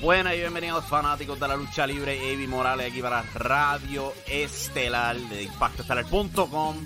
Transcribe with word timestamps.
Buenas 0.00 0.34
y 0.34 0.38
bienvenidos 0.38 0.84
fanáticos 0.84 1.40
de 1.40 1.48
la 1.48 1.56
lucha 1.56 1.84
libre. 1.84 2.32
Evi 2.32 2.46
Morales 2.46 2.92
aquí 2.92 3.02
para 3.02 3.22
Radio 3.34 4.12
Estelar 4.28 5.16
de 5.16 5.42
ImpactoEstelar.com. 5.42 6.76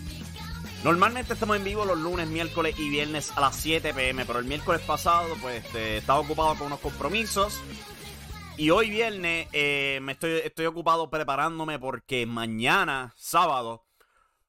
Normalmente 0.82 1.34
estamos 1.34 1.58
en 1.58 1.64
vivo 1.64 1.84
los 1.84 1.98
lunes, 1.98 2.26
miércoles 2.28 2.74
y 2.78 2.88
viernes 2.88 3.30
a 3.36 3.42
las 3.42 3.56
7 3.56 3.92
pm, 3.92 4.24
pero 4.24 4.38
el 4.38 4.46
miércoles 4.46 4.80
pasado 4.80 5.28
pues 5.42 5.62
este, 5.62 5.98
estaba 5.98 6.20
ocupado 6.20 6.54
con 6.54 6.68
unos 6.68 6.80
compromisos. 6.80 7.60
Y 8.56 8.70
hoy 8.70 8.88
viernes 8.88 9.46
eh, 9.52 9.98
me 10.00 10.12
estoy, 10.12 10.40
estoy 10.42 10.64
ocupado 10.64 11.10
preparándome 11.10 11.78
porque 11.78 12.24
mañana, 12.24 13.12
sábado, 13.18 13.84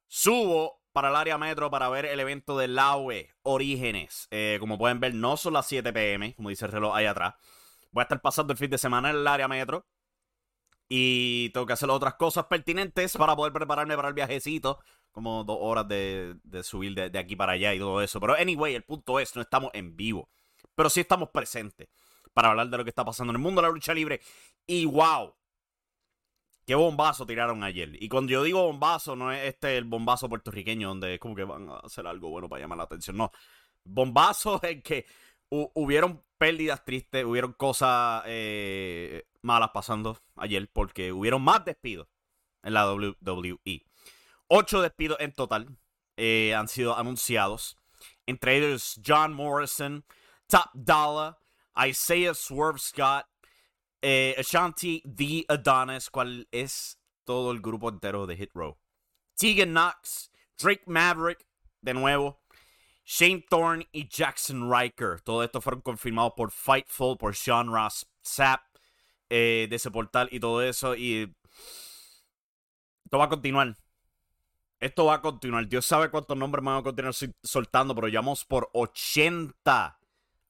subo 0.08 0.80
para 0.94 1.10
el 1.10 1.18
área 1.18 1.38
metro 1.38 1.70
para 1.70 1.90
ver 1.90 2.06
el 2.06 2.20
evento 2.22 2.58
de 2.58 2.70
la 2.70 2.96
UE 2.96 3.30
Orígenes. 3.42 4.30
Eh, 4.32 4.56
como 4.62 4.78
pueden 4.78 5.02
ver, 5.02 5.14
no 5.16 5.36
son 5.36 5.52
las 5.52 5.68
7 5.68 5.92
pm, 5.92 6.34
como 6.36 6.48
dice 6.48 6.66
ahí 6.94 7.06
atrás. 7.08 7.34
Voy 7.94 8.02
a 8.02 8.04
estar 8.04 8.22
pasando 8.22 8.52
el 8.54 8.58
fin 8.60 8.70
de 8.70 8.78
semana 8.78 9.12
en 9.12 9.18
el 9.18 9.28
área 9.28 9.48
metro. 9.48 9.86
Y 10.90 11.50
tengo 11.52 11.66
que 11.66 11.74
hacer 11.74 11.90
otras 11.90 12.16
cosas 12.16 12.46
pertinentes 12.46 13.16
para 13.16 13.36
poder 13.36 13.54
prepararme 13.54 13.96
para 13.96 14.10
el 14.10 14.14
viajecito. 14.14 14.80
Como 15.12 15.44
dos 15.44 15.58
horas 15.62 15.88
de, 15.88 16.36
subir 16.64 16.96
de, 16.96 17.20
aquí 17.20 17.36
para 17.36 17.54
allá 17.54 17.74
y 17.74 17.80
todo 17.80 18.02
eso. 18.02 18.20
Pero 18.20 18.34
anyway, 18.34 18.76
el 18.76 18.84
punto 18.84 19.20
es, 19.20 19.36
no 19.36 19.42
estamos 19.42 19.72
en 19.74 19.96
vivo. 19.96 20.30
Pero 20.76 20.90
sí 20.90 21.02
estamos 21.02 21.30
presentes 21.30 21.88
para 22.34 22.50
hablar 22.50 22.68
de 22.70 22.78
lo 22.78 22.84
que 22.84 22.90
está 22.90 23.06
pasando 23.06 23.32
en 23.32 23.36
el 23.36 23.42
mundo 23.42 23.62
de 23.62 23.68
la 23.68 23.74
lucha 23.74 23.94
libre. 23.94 24.22
Y 24.66 24.86
wow, 24.86 25.36
qué 26.66 26.76
bombazo 26.76 27.26
tiraron 27.28 27.64
ayer. 27.64 27.92
Y 28.02 28.10
cuando 28.10 28.32
yo 28.32 28.44
digo 28.44 28.64
bombazo, 28.64 29.16
no 29.16 29.32
es 29.32 29.46
este 29.46 29.78
el 29.78 29.86
bombazo 29.86 30.30
puertorriqueño 30.30 30.90
donde 30.90 31.16
es 31.16 31.20
como 31.20 31.36
que 31.36 31.44
van 31.44 31.70
a 31.70 31.78
hacer 31.78 32.08
algo 32.08 32.30
bueno 32.30 32.50
para 32.50 32.62
llamar 32.62 32.80
la 32.80 32.86
atención. 32.86 33.18
No, 33.18 33.32
bombazo 33.84 34.60
es 34.64 34.82
que 34.82 35.06
hubieron 35.50 36.24
pérdidas 36.44 36.84
tristes, 36.84 37.24
hubieron 37.24 37.54
cosas 37.54 38.22
eh, 38.26 39.24
malas 39.44 39.70
pasando 39.74 40.18
ayer 40.36 40.70
porque 40.74 41.14
hubieron 41.14 41.42
más 41.42 41.64
despidos 41.64 42.10
en 42.64 42.74
la 42.74 42.92
WWE. 42.92 43.86
Ocho 44.48 44.82
despidos 44.82 45.22
en 45.22 45.32
total 45.32 45.78
eh, 46.18 46.54
han 46.54 46.68
sido 46.68 46.98
anunciados. 46.98 47.78
Entre 48.26 48.58
ellos 48.58 49.00
John 49.08 49.34
Morrison, 49.34 50.04
Top 50.48 50.70
Dollar, 50.74 51.40
Isaiah 51.78 52.34
Swerve 52.34 52.78
Scott, 52.78 53.26
eh, 54.02 54.36
Ashanti 54.38 55.02
The 55.04 55.46
Adonis, 55.48 56.10
cual 56.10 56.50
es 56.52 57.00
todo 57.24 57.52
el 57.52 57.62
grupo 57.62 57.88
entero 57.88 58.28
de 58.28 58.36
Hit 58.36 58.52
Row. 58.54 58.78
Tegan 59.38 59.70
Knox, 59.70 60.30
Drake 60.58 60.84
Maverick, 60.88 61.48
de 61.80 61.94
nuevo, 61.94 62.43
Shane 63.06 63.44
Thorne 63.50 63.88
y 63.92 64.08
Jackson 64.08 64.72
Riker. 64.72 65.22
Todo 65.22 65.44
esto 65.44 65.62
fueron 65.62 65.82
confirmados 65.82 66.34
por 66.36 66.52
Fightful, 66.52 67.18
por 67.18 67.36
Sean 67.36 67.68
Ross 67.72 68.08
Sapp, 68.22 68.62
eh, 69.30 69.68
de 69.70 69.76
ese 69.76 69.92
portal 69.92 70.30
y 70.32 70.40
todo 70.40 70.62
eso. 70.62 70.96
Y 70.96 71.34
esto 73.06 73.18
va 73.18 73.26
a 73.26 73.30
continuar. 73.30 73.76
Esto 74.80 75.06
va 75.06 75.16
a 75.16 75.22
continuar. 75.22 75.68
Dios 75.68 75.86
sabe 75.86 76.10
cuántos 76.10 76.38
nombres 76.38 76.64
van 76.64 76.78
a 76.78 76.84
continuar 76.84 77.14
soltando, 77.42 77.96
pero 77.96 78.08
llevamos 78.08 78.46
por 78.46 78.70
80. 78.74 80.00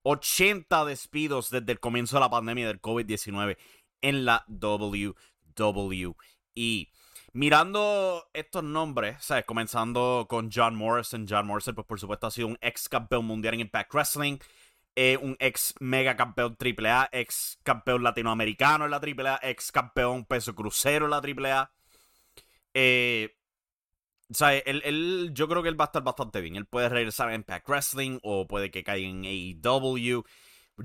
80 0.03 0.85
despidos 0.85 1.49
desde 1.49 1.71
el 1.71 1.79
comienzo 1.79 2.17
de 2.17 2.21
la 2.21 2.29
pandemia 2.29 2.67
del 2.67 2.81
COVID-19 2.81 3.57
en 4.01 4.25
la 4.25 4.45
WWE 4.47 5.15
mirando 7.33 8.29
estos 8.33 8.63
nombres, 8.63 9.17
¿sabes? 9.23 9.45
Comenzando 9.45 10.27
con 10.29 10.49
John 10.51 10.75
Morrison. 10.75 11.25
John 11.27 11.47
Morrison, 11.47 11.75
pues 11.75 11.87
por 11.87 11.99
supuesto, 11.99 12.27
ha 12.27 12.31
sido 12.31 12.47
un 12.47 12.57
ex 12.61 12.87
campeón 12.87 13.25
mundial 13.25 13.55
en 13.55 13.61
Impact 13.61 13.93
Wrestling. 13.93 14.37
Un 14.95 15.35
ex 15.39 15.73
mega 15.79 16.15
campeón 16.15 16.55
AAA, 16.59 17.09
ex 17.11 17.59
campeón 17.63 18.03
latinoamericano 18.03 18.85
en 18.85 18.91
la 18.91 18.97
AAA, 18.97 19.39
ex 19.41 19.71
campeón 19.71 20.25
peso 20.25 20.53
crucero 20.53 21.05
en 21.05 21.11
la 21.11 21.17
AAA. 21.17 21.71
Eh, 22.75 23.35
o 24.29 24.35
sea, 24.35 24.55
él, 24.55 25.31
yo 25.33 25.47
creo 25.47 25.61
que 25.61 25.69
él 25.69 25.79
va 25.79 25.85
a 25.85 25.87
estar 25.87 26.03
bastante 26.03 26.41
bien. 26.41 26.55
Él 26.55 26.65
puede 26.65 26.89
regresar 26.89 27.29
a 27.29 27.35
Impact 27.35 27.67
Wrestling 27.67 28.19
o 28.23 28.47
puede 28.47 28.71
que 28.71 28.83
caiga 28.83 29.07
en 29.07 29.25
AEW. 29.25 30.23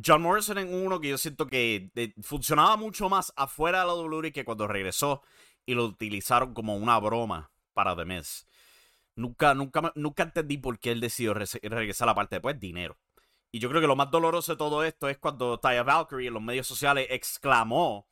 John 0.04 0.22
Morrison 0.22 0.58
en 0.58 0.74
uno 0.74 1.00
que 1.00 1.08
yo 1.08 1.18
siento 1.18 1.46
que 1.46 1.90
eh, 1.94 2.12
funcionaba 2.22 2.76
mucho 2.76 3.08
más 3.08 3.32
afuera 3.36 3.80
de 3.80 3.86
la 3.86 3.94
WWE 3.94 4.32
que 4.32 4.44
cuando 4.44 4.66
regresó 4.66 5.22
y 5.68 5.74
lo 5.74 5.84
utilizaron 5.84 6.54
como 6.54 6.76
una 6.76 6.98
broma 6.98 7.50
para 7.74 7.94
The 7.94 8.06
Miz. 8.06 8.46
Nunca, 9.16 9.52
nunca, 9.52 9.92
nunca 9.96 10.22
entendí 10.22 10.56
por 10.56 10.78
qué 10.78 10.92
él 10.92 11.00
decidió 11.00 11.34
regresar 11.34 12.08
a 12.08 12.12
la 12.12 12.14
parte 12.14 12.36
después, 12.36 12.58
dinero. 12.58 12.96
Y 13.52 13.58
yo 13.58 13.68
creo 13.68 13.82
que 13.82 13.86
lo 13.86 13.94
más 13.94 14.10
doloroso 14.10 14.52
de 14.52 14.56
todo 14.56 14.82
esto 14.82 15.10
es 15.10 15.18
cuando 15.18 15.60
Taya 15.60 15.82
Valkyrie 15.82 16.28
en 16.28 16.34
los 16.34 16.42
medios 16.42 16.66
sociales 16.66 17.08
exclamó 17.10 18.08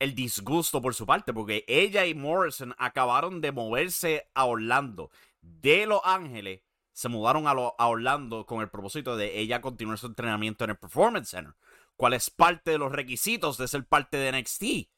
el 0.00 0.16
disgusto 0.16 0.82
por 0.82 0.96
su 0.96 1.06
parte, 1.06 1.32
porque 1.32 1.64
ella 1.68 2.06
y 2.06 2.14
Morrison 2.16 2.74
acabaron 2.76 3.40
de 3.40 3.52
moverse 3.52 4.28
a 4.34 4.44
Orlando. 4.46 5.12
De 5.42 5.86
Los 5.86 6.00
Ángeles 6.02 6.62
se 6.92 7.08
mudaron 7.08 7.46
a, 7.46 7.52
a 7.52 7.86
Orlando 7.86 8.46
con 8.46 8.62
el 8.62 8.68
propósito 8.68 9.16
de 9.16 9.38
ella 9.38 9.60
continuar 9.60 9.98
su 9.98 10.08
entrenamiento 10.08 10.64
en 10.64 10.70
el 10.70 10.76
Performance 10.76 11.28
Center, 11.28 11.54
cual 11.94 12.14
es 12.14 12.30
parte 12.30 12.72
de 12.72 12.78
los 12.78 12.90
requisitos 12.90 13.58
de 13.58 13.68
ser 13.68 13.86
parte 13.86 14.16
de 14.16 14.32
NXT. 14.32 14.90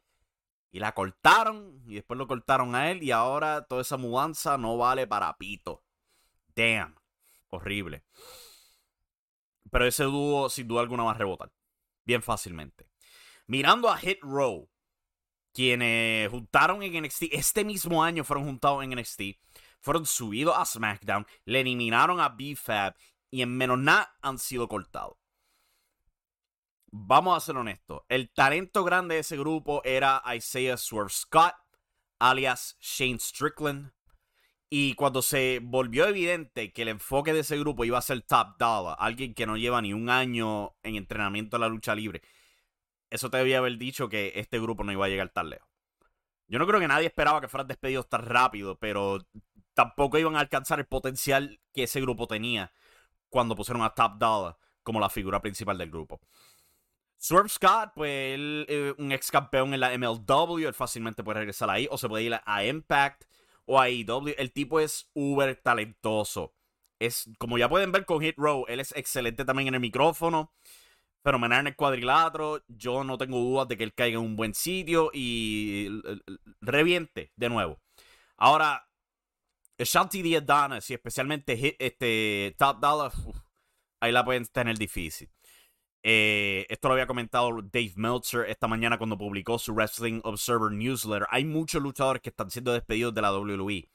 Y 0.77 0.79
la 0.79 0.93
cortaron 0.93 1.81
y 1.87 1.95
después 1.95 2.19
lo 2.19 2.29
cortaron 2.29 2.75
a 2.75 2.91
él 2.91 3.03
y 3.03 3.11
ahora 3.11 3.65
toda 3.65 3.81
esa 3.81 3.97
mudanza 3.97 4.59
no 4.59 4.77
vale 4.77 5.07
para 5.07 5.35
pito. 5.39 5.83
Damn. 6.55 6.95
Horrible. 7.49 8.05
Pero 9.71 9.87
ese 9.87 10.05
dúo 10.05 10.51
sin 10.51 10.69
duda 10.69 10.83
alguna 10.83 11.05
va 11.05 11.13
a 11.13 11.15
rebotar. 11.15 11.51
Bien 12.05 12.23
fácilmente. 12.23 12.91
Mirando 13.47 13.89
a 13.89 13.97
Hit 13.97 14.19
Row, 14.21 14.69
quienes 15.55 16.29
juntaron 16.29 16.83
en 16.83 17.05
NXT, 17.05 17.23
este 17.33 17.65
mismo 17.65 18.05
año 18.05 18.23
fueron 18.23 18.45
juntados 18.45 18.85
en 18.85 18.91
NXT, 18.91 19.23
fueron 19.81 20.05
subidos 20.05 20.59
a 20.59 20.67
SmackDown, 20.67 21.27
le 21.47 21.63
eliminaron 21.63 22.21
a 22.21 22.29
B-Fab 22.29 22.95
y 23.31 23.41
en 23.41 23.57
menos 23.57 23.79
nada 23.79 24.15
han 24.21 24.39
sido 24.39 24.69
cortados 24.69 25.17
vamos 26.91 27.37
a 27.37 27.41
ser 27.41 27.57
honestos, 27.57 28.03
el 28.09 28.33
talento 28.33 28.85
grande 28.85 29.17
de 29.17 29.21
ese 29.21 29.37
grupo 29.37 29.83
era 29.85 30.23
Isaiah 30.35 30.77
Swerve 30.77 31.11
Scott, 31.11 31.55
alias 32.19 32.77
Shane 32.81 33.19
Strickland. 33.19 33.93
Y 34.69 34.95
cuando 34.95 35.23
se 35.23 35.61
volvió 35.63 36.09
evidente 36.09 36.73
que 36.73 36.83
el 36.83 36.89
enfoque 36.89 37.33
de 37.33 37.41
ese 37.41 37.57
grupo 37.57 37.85
iba 37.85 37.99
a 37.99 38.03
ser 38.03 38.23
Top 38.23 38.57
Dollar, 38.59 38.97
alguien 38.99 39.33
que 39.33 39.47
no 39.47 39.57
lleva 39.57 39.81
ni 39.81 39.93
un 39.93 40.11
año 40.11 40.75
en 40.83 40.97
entrenamiento 40.97 41.57
de 41.57 41.61
la 41.61 41.69
lucha 41.69 41.95
libre, 41.95 42.23
eso 43.09 43.31
te 43.31 43.37
debía 43.37 43.59
haber 43.59 43.79
dicho 43.79 44.09
que 44.09 44.33
este 44.35 44.59
grupo 44.59 44.83
no 44.83 44.91
iba 44.91 45.07
a 45.07 45.09
llegar 45.09 45.29
tan 45.29 45.51
lejos. 45.51 45.69
Yo 46.49 46.59
no 46.59 46.67
creo 46.67 46.81
que 46.81 46.89
nadie 46.89 47.07
esperaba 47.07 47.41
que 47.41 47.49
fueran 47.49 47.69
despedidos 47.69 48.09
tan 48.09 48.23
rápido, 48.23 48.77
pero 48.79 49.19
tampoco 49.75 50.19
iban 50.19 50.37
a 50.37 50.41
alcanzar 50.41 50.81
el 50.81 50.87
potencial 50.87 51.61
que 51.73 51.85
ese 51.85 52.01
grupo 52.01 52.27
tenía 52.27 52.73
cuando 53.29 53.55
pusieron 53.55 53.83
a 53.83 53.95
Top 53.95 54.19
Dollar 54.19 54.57
como 54.83 55.01
la 55.01 55.11
figura 55.11 55.41
principal 55.41 55.79
del 55.79 55.91
grupo. 55.91 56.21
Swerve 57.19 57.49
Scott, 57.49 57.93
pues 57.95 58.35
él 58.35 58.67
eh, 58.69 58.95
un 58.99 59.13
ex 59.13 59.31
campeón 59.31 59.75
en 59.75 59.81
la 59.81 59.97
MLW, 59.97 60.67
él 60.69 60.75
fácilmente 60.75 61.25
puede 61.25 61.41
regresar 61.41 61.71
ahí, 61.71 61.89
o 61.91 61.99
se 61.99 62.09
puede 62.09 62.25
ir 62.25 62.41
a 62.45 62.65
Impact 62.65 63.25
o 63.65 63.81
a 63.81 63.85
AEW. 63.85 64.35
El 64.39 64.53
tipo 64.53 64.81
es 64.81 65.11
uber 65.15 65.57
talentoso. 65.57 66.55
Es, 66.99 67.29
como 67.39 67.59
ya 67.59 67.69
pueden 67.69 67.93
ver 67.93 68.07
con 68.07 68.21
Hit 68.21 68.37
Row, 68.39 68.65
él 68.69 68.81
es 68.81 68.95
excelente 68.97 69.45
también 69.45 69.69
en 69.69 69.75
el 69.75 69.81
micrófono, 69.81 70.53
fenomenal 71.23 71.61
en 71.61 71.67
el 71.69 71.77
cuadrilátero. 71.77 72.63
Yo 72.69 73.05
no 73.05 73.19
tengo 73.19 73.39
dudas 73.39 73.69
de 73.69 73.77
que 73.77 73.85
él 73.85 73.95
caiga 73.95 74.19
en 74.19 74.25
un 74.25 74.37
buen 74.37 74.55
sitio 74.55 75.11
y 75.13 75.89
reviente 76.61 77.33
de 77.37 77.49
nuevo. 77.49 77.81
Ahora, 78.37 78.89
Shanti 79.79 80.35
Adonis 80.35 80.89
y 80.91 80.95
especialmente 80.95 81.77
este, 81.79 82.55
Top 82.59 82.81
Dollar, 82.81 83.13
ahí 84.01 84.13
la 84.13 84.25
pueden 84.25 84.47
tener 84.47 84.79
difícil. 84.79 85.29
Eh, 86.09 86.67
esto 86.69 86.87
lo 86.87 86.95
había 86.95 87.09
comentado 87.09 87.51
Dave 87.63 87.95
Meltzer 87.97 88.49
esta 88.49 88.69
mañana 88.69 88.97
cuando 88.97 89.19
publicó 89.19 89.59
su 89.59 89.73
Wrestling 89.75 90.21
Observer 90.23 90.71
Newsletter. 90.71 91.27
Hay 91.31 91.45
muchos 91.45 91.83
luchadores 91.83 92.23
que 92.23 92.29
están 92.29 92.49
siendo 92.49 92.73
despedidos 92.73 93.13
de 93.13 93.23
la 93.23 93.37
WWE 93.37 93.89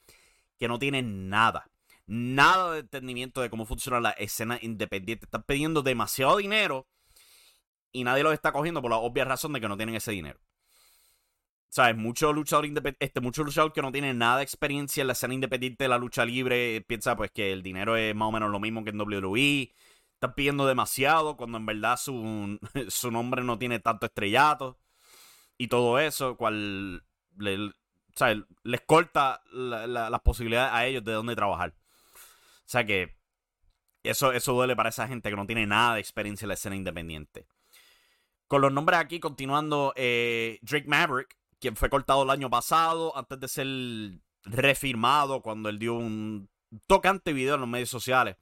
que 0.58 0.68
no 0.68 0.78
tienen 0.78 1.30
nada, 1.30 1.70
nada 2.06 2.74
de 2.74 2.80
entendimiento 2.80 3.40
de 3.40 3.48
cómo 3.48 3.64
funciona 3.64 3.98
la 3.98 4.10
escena 4.10 4.58
independiente. 4.60 5.24
Están 5.24 5.42
pidiendo 5.44 5.80
demasiado 5.80 6.36
dinero 6.36 6.86
y 7.92 8.04
nadie 8.04 8.24
los 8.24 8.34
está 8.34 8.52
cogiendo 8.52 8.82
por 8.82 8.90
la 8.90 8.98
obvia 8.98 9.24
razón 9.24 9.54
de 9.54 9.62
que 9.62 9.68
no 9.68 9.78
tienen 9.78 9.94
ese 9.94 10.12
dinero. 10.12 10.38
¿Sabes? 11.70 11.96
Muchos 11.96 12.34
luchadores 12.34 12.72
este, 13.00 13.22
mucho 13.22 13.42
luchador 13.42 13.72
que 13.72 13.80
no 13.80 13.90
tienen 13.90 14.18
nada 14.18 14.36
de 14.36 14.42
experiencia 14.42 15.00
en 15.00 15.06
la 15.06 15.14
escena 15.14 15.32
independiente 15.32 15.84
de 15.84 15.88
la 15.88 15.96
lucha 15.96 16.26
libre 16.26 16.84
piensa 16.86 17.16
pues 17.16 17.30
que 17.30 17.54
el 17.54 17.62
dinero 17.62 17.96
es 17.96 18.14
más 18.14 18.28
o 18.28 18.32
menos 18.32 18.50
lo 18.50 18.60
mismo 18.60 18.84
que 18.84 18.90
en 18.90 19.00
WWE 19.00 19.72
están 20.22 20.34
pidiendo 20.34 20.66
demasiado 20.68 21.36
cuando 21.36 21.58
en 21.58 21.66
verdad 21.66 21.96
su, 21.96 22.60
su 22.88 23.10
nombre 23.10 23.42
no 23.42 23.58
tiene 23.58 23.80
tanto 23.80 24.06
estrellato 24.06 24.78
y 25.58 25.66
todo 25.66 25.98
eso, 25.98 26.36
cual 26.36 27.04
les 27.36 28.80
corta 28.86 29.42
las 29.52 30.20
posibilidades 30.20 30.72
a 30.72 30.86
ellos 30.86 31.04
de 31.04 31.12
dónde 31.12 31.34
trabajar. 31.34 31.74
O 31.74 32.66
sea 32.72 32.86
que 32.86 33.18
eso, 34.04 34.32
eso 34.32 34.52
duele 34.52 34.76
para 34.76 34.90
esa 34.90 35.08
gente 35.08 35.28
que 35.28 35.36
no 35.36 35.46
tiene 35.46 35.66
nada 35.66 35.94
de 35.94 36.00
experiencia 36.00 36.44
en 36.44 36.48
la 36.48 36.54
escena 36.54 36.76
independiente. 36.76 37.48
Con 38.46 38.60
los 38.60 38.72
nombres 38.72 39.00
aquí, 39.00 39.18
continuando, 39.18 39.92
eh, 39.96 40.60
Drake 40.62 40.86
Maverick, 40.86 41.36
quien 41.58 41.74
fue 41.74 41.90
cortado 41.90 42.22
el 42.22 42.30
año 42.30 42.48
pasado, 42.48 43.16
antes 43.16 43.40
de 43.40 43.48
ser 43.48 44.20
refirmado 44.44 45.42
cuando 45.42 45.68
él 45.68 45.78
dio 45.80 45.94
un 45.94 46.48
tocante 46.86 47.32
video 47.32 47.54
en 47.56 47.60
los 47.60 47.68
medios 47.68 47.90
sociales 47.90 48.36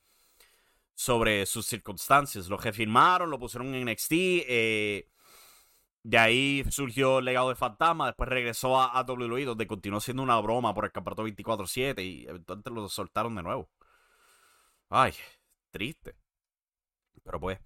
sobre 1.01 1.47
sus 1.47 1.65
circunstancias. 1.65 2.49
Lo 2.49 2.59
refirmaron, 2.59 3.31
lo 3.31 3.39
pusieron 3.39 3.75
en 3.75 3.87
NXT. 3.87 4.13
Eh, 4.13 5.09
de 6.03 6.19
ahí 6.19 6.63
surgió 6.69 7.21
el 7.21 7.25
legado 7.25 7.49
de 7.49 7.55
Fantasma. 7.55 8.05
Después 8.05 8.29
regresó 8.29 8.79
a, 8.79 8.99
a 8.99 9.03
WWE, 9.05 9.47
donde 9.47 9.67
continuó 9.67 10.01
siendo 10.01 10.23
una 10.23 10.39
broma 10.41 10.75
por 10.75 10.85
el 10.85 10.93
campeonato 10.93 11.27
24-7. 11.27 12.05
Y 12.05 12.27
eventualmente 12.29 12.71
lo 12.71 12.87
soltaron 12.91 13.35
de 13.35 13.43
nuevo. 13.43 13.71
Ay, 14.91 15.15
triste. 15.71 16.17
Pero 17.25 17.41
pues. 17.41 17.59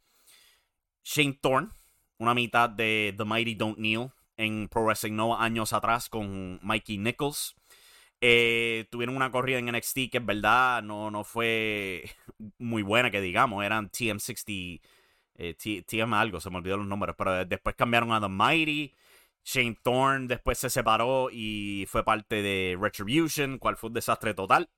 Shane 1.03 1.37
Thorne, 1.43 1.71
una 2.19 2.35
mitad 2.35 2.71
de 2.71 3.15
The 3.19 3.25
Mighty 3.25 3.57
Don't 3.57 3.79
Kneel 3.79 4.13
en 4.37 4.69
Pro 4.69 4.85
Wrestling 4.85 5.17
Nova 5.17 5.43
años 5.43 5.73
atrás 5.73 6.09
con 6.09 6.61
Mikey 6.63 6.99
Nichols. 6.99 7.57
Eh, 8.27 8.87
tuvieron 8.91 9.17
una 9.17 9.31
corrida 9.31 9.59
en 9.59 9.67
NXT 9.67 10.11
que 10.11 10.17
es 10.17 10.25
verdad 10.25 10.83
no, 10.83 11.11
no 11.11 11.25
fue 11.25 12.11
muy 12.59 12.83
buena, 12.83 13.11
que 13.11 13.21
digamos. 13.21 13.63
Eran 13.63 13.91
TM60, 13.91 14.81
eh, 15.35 15.85
TM 15.87 16.15
algo, 16.15 16.41
se 16.41 16.49
me 16.49 16.57
olvidó 16.57 16.79
los 16.79 16.87
números. 16.87 17.17
Pero 17.19 17.45
después 17.45 17.77
cambiaron 17.77 18.13
a 18.13 18.21
The 18.23 18.29
Mighty. 18.29 18.95
Shane 19.45 19.77
Thorne 19.83 20.27
después 20.27 20.57
se 20.59 20.71
separó 20.71 21.29
y 21.31 21.85
fue 21.87 22.03
parte 22.03 22.41
de 22.41 22.79
Retribution, 22.81 23.59
cual 23.59 23.77
fue 23.77 23.89
un 23.89 23.95
desastre 23.95 24.33
total. 24.33 24.71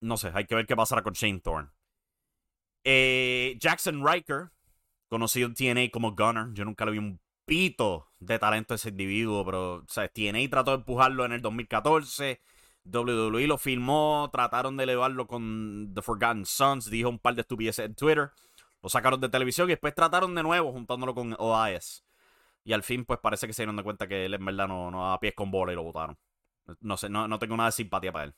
No 0.00 0.16
sé, 0.16 0.30
hay 0.32 0.46
que 0.46 0.54
ver 0.54 0.66
qué 0.66 0.74
pasará 0.74 1.02
con 1.02 1.12
Shane 1.12 1.40
Thorne. 1.40 1.68
Eh, 2.84 3.56
Jackson 3.60 4.02
Riker, 4.06 4.50
conocido 5.08 5.46
en 5.46 5.54
TNA 5.54 5.90
como 5.92 6.12
Gunner. 6.12 6.54
Yo 6.54 6.64
nunca 6.64 6.86
le 6.86 6.92
vi 6.92 6.98
un 6.98 7.20
pito 7.50 8.06
de 8.20 8.38
talento 8.38 8.74
ese 8.74 8.90
individuo, 8.90 9.44
pero 9.44 9.74
o 9.78 9.84
sea, 9.88 10.08
trató 10.08 10.70
de 10.70 10.76
empujarlo 10.76 11.24
en 11.24 11.32
el 11.32 11.42
2014. 11.42 12.40
WWE 12.84 13.48
lo 13.48 13.58
filmó, 13.58 14.30
trataron 14.32 14.76
de 14.76 14.84
elevarlo 14.84 15.26
con 15.26 15.90
The 15.92 16.00
Forgotten 16.00 16.46
Sons, 16.46 16.88
dijo 16.88 17.08
un 17.08 17.18
par 17.18 17.34
de 17.34 17.40
estupideces 17.40 17.86
en 17.86 17.96
Twitter. 17.96 18.30
Lo 18.80 18.88
sacaron 18.88 19.20
de 19.20 19.28
televisión 19.28 19.68
y 19.68 19.72
después 19.72 19.96
trataron 19.96 20.32
de 20.36 20.44
nuevo 20.44 20.70
juntándolo 20.70 21.12
con 21.12 21.34
OAS. 21.40 22.04
Y 22.62 22.72
al 22.72 22.84
fin, 22.84 23.04
pues 23.04 23.18
parece 23.18 23.48
que 23.48 23.52
se 23.52 23.62
dieron 23.62 23.74
de 23.74 23.82
cuenta 23.82 24.06
que 24.06 24.26
él 24.26 24.34
en 24.34 24.44
verdad 24.44 24.68
no, 24.68 24.92
no 24.92 25.02
daba 25.02 25.18
pies 25.18 25.34
con 25.34 25.50
bola 25.50 25.72
y 25.72 25.74
lo 25.74 25.82
votaron. 25.82 26.16
No 26.78 26.96
sé, 26.96 27.08
no, 27.08 27.26
no 27.26 27.40
tengo 27.40 27.56
nada 27.56 27.70
de 27.70 27.72
simpatía 27.72 28.12
para 28.12 28.26
él. 28.26 28.34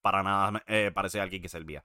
Para 0.00 0.22
nada 0.22 0.64
eh, 0.66 0.90
parece 0.94 1.20
alguien 1.20 1.42
que 1.42 1.50
servía. 1.50 1.84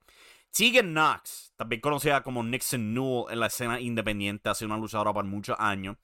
Tegan 0.49 0.93
Knox, 0.93 1.51
también 1.57 1.81
conocida 1.81 2.23
como 2.23 2.41
Nixon 2.41 2.93
Newell 2.93 3.33
en 3.33 3.39
la 3.41 3.47
escena 3.47 3.81
independiente, 3.81 4.47
ha 4.47 4.55
sido 4.55 4.67
una 4.67 4.77
luchadora 4.77 5.11
por 5.11 5.25
muchos 5.25 5.57
años. 5.59 5.97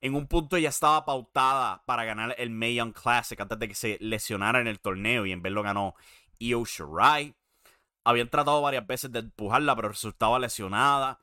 En 0.00 0.14
un 0.14 0.28
punto 0.28 0.56
ella 0.56 0.68
estaba 0.68 1.04
pautada 1.04 1.82
para 1.84 2.04
ganar 2.04 2.34
el 2.38 2.50
Mae 2.50 2.74
Young 2.74 2.92
Classic 2.92 3.40
antes 3.40 3.58
de 3.58 3.68
que 3.68 3.74
se 3.74 3.98
lesionara 4.00 4.60
en 4.60 4.68
el 4.68 4.80
torneo 4.80 5.26
y 5.26 5.32
en 5.32 5.42
vez 5.42 5.52
lo 5.52 5.62
ganó 5.62 5.94
Io 6.38 6.64
Shirai. 6.64 7.34
Habían 8.04 8.28
tratado 8.28 8.62
varias 8.62 8.86
veces 8.86 9.10
de 9.12 9.20
empujarla, 9.20 9.74
pero 9.74 9.88
resultaba 9.88 10.38
lesionada. 10.38 11.20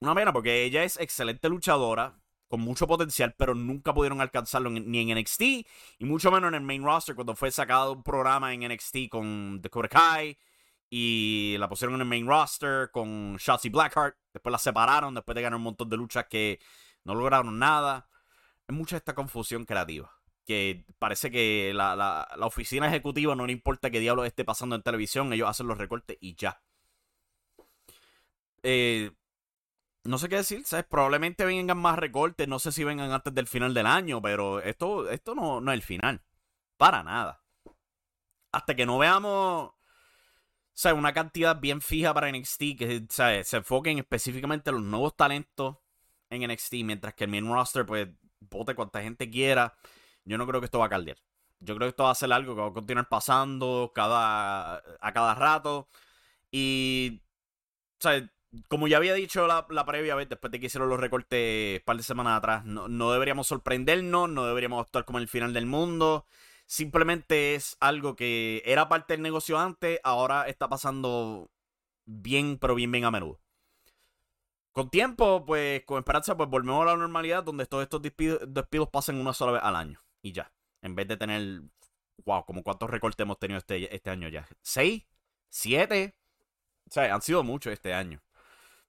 Una 0.00 0.14
pena 0.14 0.32
porque 0.32 0.64
ella 0.64 0.84
es 0.84 0.98
excelente 1.00 1.48
luchadora, 1.48 2.20
con 2.48 2.60
mucho 2.60 2.86
potencial, 2.86 3.34
pero 3.36 3.54
nunca 3.54 3.92
pudieron 3.92 4.20
alcanzarlo 4.20 4.70
ni 4.70 5.00
en 5.00 5.18
NXT 5.18 5.42
y 5.42 6.04
mucho 6.04 6.30
menos 6.30 6.48
en 6.48 6.54
el 6.54 6.60
main 6.60 6.84
roster 6.84 7.14
cuando 7.14 7.34
fue 7.34 7.50
sacado 7.50 7.92
un 7.92 8.02
programa 8.02 8.54
en 8.54 8.68
NXT 8.68 9.08
con 9.10 9.60
Dakota 9.60 9.88
Kai 9.88 10.38
y 10.88 11.56
la 11.58 11.68
pusieron 11.68 11.96
en 11.96 12.02
el 12.02 12.06
main 12.06 12.26
roster 12.26 12.90
con 12.92 13.36
Shotzi 13.36 13.68
Blackheart. 13.68 14.16
Después 14.32 14.52
la 14.52 14.58
separaron 14.58 15.14
después 15.14 15.34
de 15.34 15.42
ganar 15.42 15.56
un 15.56 15.64
montón 15.64 15.88
de 15.88 15.96
luchas 15.96 16.26
que 16.30 16.60
no 17.06 17.14
lograron 17.14 17.58
nada. 17.58 18.08
Es 18.68 18.74
mucha 18.74 18.96
esta 18.96 19.14
confusión 19.14 19.64
creativa. 19.64 20.12
Que 20.44 20.84
parece 20.98 21.30
que 21.30 21.72
la, 21.74 21.96
la, 21.96 22.28
la 22.36 22.46
oficina 22.46 22.86
ejecutiva 22.88 23.34
no 23.34 23.46
le 23.46 23.52
importa 23.52 23.90
qué 23.90 24.00
diablo 24.00 24.24
esté 24.24 24.44
pasando 24.44 24.76
en 24.76 24.82
televisión, 24.82 25.32
ellos 25.32 25.48
hacen 25.48 25.66
los 25.66 25.78
recortes 25.78 26.18
y 26.20 26.34
ya. 26.34 26.60
Eh, 28.62 29.12
no 30.04 30.18
sé 30.18 30.28
qué 30.28 30.36
decir, 30.36 30.64
¿sabes? 30.64 30.86
Probablemente 30.86 31.44
vengan 31.44 31.78
más 31.78 31.98
recortes, 31.98 32.46
no 32.46 32.58
sé 32.58 32.70
si 32.72 32.84
vengan 32.84 33.10
antes 33.10 33.34
del 33.34 33.46
final 33.46 33.74
del 33.74 33.86
año, 33.86 34.20
pero 34.22 34.60
esto, 34.60 35.08
esto 35.10 35.34
no, 35.34 35.60
no 35.60 35.72
es 35.72 35.76
el 35.76 35.82
final. 35.82 36.22
Para 36.76 37.02
nada. 37.02 37.42
Hasta 38.52 38.74
que 38.76 38.86
no 38.86 38.98
veamos 38.98 39.72
sea, 40.76 40.94
una 40.94 41.12
cantidad 41.14 41.58
bien 41.58 41.80
fija 41.80 42.12
para 42.12 42.30
NXT 42.30 42.60
que 42.78 43.06
se 43.08 43.56
enfoquen 43.56 43.98
específicamente 43.98 44.70
en 44.70 44.76
los 44.76 44.84
nuevos 44.84 45.16
talentos 45.16 45.78
en 46.30 46.50
NXT, 46.50 46.74
mientras 46.84 47.14
que 47.14 47.24
el 47.24 47.30
main 47.30 47.50
roster, 47.50 47.86
pues, 47.86 48.08
vote 48.40 48.74
cuanta 48.74 49.02
gente 49.02 49.30
quiera. 49.30 49.76
Yo 50.24 50.38
no 50.38 50.46
creo 50.46 50.60
que 50.60 50.66
esto 50.66 50.78
va 50.78 50.86
a 50.86 50.88
caldear. 50.90 51.18
Yo 51.60 51.74
creo 51.76 51.86
que 51.86 51.90
esto 51.90 52.04
va 52.04 52.10
a 52.10 52.14
ser 52.14 52.32
algo 52.32 52.54
que 52.54 52.60
va 52.60 52.68
a 52.68 52.72
continuar 52.72 53.08
pasando 53.08 53.92
cada, 53.94 54.76
a 55.00 55.12
cada 55.12 55.34
rato. 55.34 55.88
Y, 56.50 57.22
o 57.98 58.02
sea, 58.02 58.30
como 58.68 58.88
ya 58.88 58.98
había 58.98 59.14
dicho 59.14 59.46
la, 59.46 59.66
la 59.70 59.86
previa 59.86 60.14
vez, 60.14 60.28
después 60.28 60.50
de 60.50 60.60
que 60.60 60.66
hicieron 60.66 60.88
los 60.88 61.00
recortes 61.00 61.80
un 61.80 61.84
par 61.84 61.96
de 61.96 62.02
semanas 62.02 62.38
atrás, 62.38 62.64
no, 62.64 62.88
no 62.88 63.12
deberíamos 63.12 63.46
sorprendernos, 63.48 64.28
no 64.30 64.46
deberíamos 64.46 64.82
actuar 64.82 65.04
como 65.04 65.18
el 65.18 65.28
final 65.28 65.52
del 65.52 65.66
mundo. 65.66 66.26
Simplemente 66.66 67.54
es 67.54 67.76
algo 67.80 68.16
que 68.16 68.62
era 68.66 68.88
parte 68.88 69.14
del 69.14 69.22
negocio 69.22 69.58
antes, 69.58 70.00
ahora 70.04 70.48
está 70.48 70.68
pasando 70.68 71.50
bien, 72.06 72.58
pero 72.58 72.74
bien, 72.74 72.90
bien 72.92 73.04
a 73.04 73.10
menudo. 73.10 73.40
Con 74.76 74.90
tiempo, 74.90 75.42
pues, 75.46 75.84
con 75.86 75.96
esperanza, 75.96 76.36
pues 76.36 76.50
volvemos 76.50 76.82
a 76.82 76.84
la 76.84 76.96
normalidad 76.98 77.42
donde 77.42 77.64
todos 77.64 77.82
estos 77.84 78.02
despidos, 78.02 78.40
despidos 78.46 78.90
pasen 78.90 79.18
una 79.18 79.32
sola 79.32 79.52
vez 79.52 79.62
al 79.64 79.74
año. 79.74 80.02
Y 80.20 80.32
ya. 80.32 80.52
En 80.82 80.94
vez 80.94 81.08
de 81.08 81.16
tener, 81.16 81.62
wow, 82.26 82.44
como 82.44 82.62
cuántos 82.62 82.90
recortes 82.90 83.24
hemos 83.24 83.38
tenido 83.38 83.56
este, 83.56 83.94
este 83.94 84.10
año 84.10 84.28
ya. 84.28 84.46
¿Seis? 84.60 85.06
¿Siete? 85.48 86.14
O 86.90 86.92
sea, 86.92 87.14
han 87.14 87.22
sido 87.22 87.42
muchos 87.42 87.72
este 87.72 87.94
año. 87.94 88.20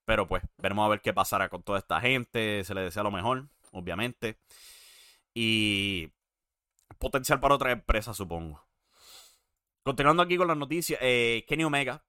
Pero 0.04 0.28
pues, 0.28 0.44
veremos 0.58 0.86
a 0.86 0.90
ver 0.90 1.00
qué 1.00 1.14
pasará 1.14 1.48
con 1.48 1.64
toda 1.64 1.80
esta 1.80 2.02
gente. 2.02 2.66
Se 2.66 2.76
le 2.76 2.82
desea 2.82 3.04
lo 3.04 3.12
mejor, 3.12 3.48
obviamente. 3.72 4.38
Y 5.34 6.12
potencial 7.00 7.40
para 7.40 7.56
otra 7.56 7.72
empresa, 7.72 8.14
supongo. 8.14 8.62
Continuando 9.84 10.22
aquí 10.22 10.36
con 10.36 10.50
las 10.50 10.58
noticias, 10.58 11.00
eh, 11.02 11.46
Kenny 11.48 11.64
Omega 11.64 12.04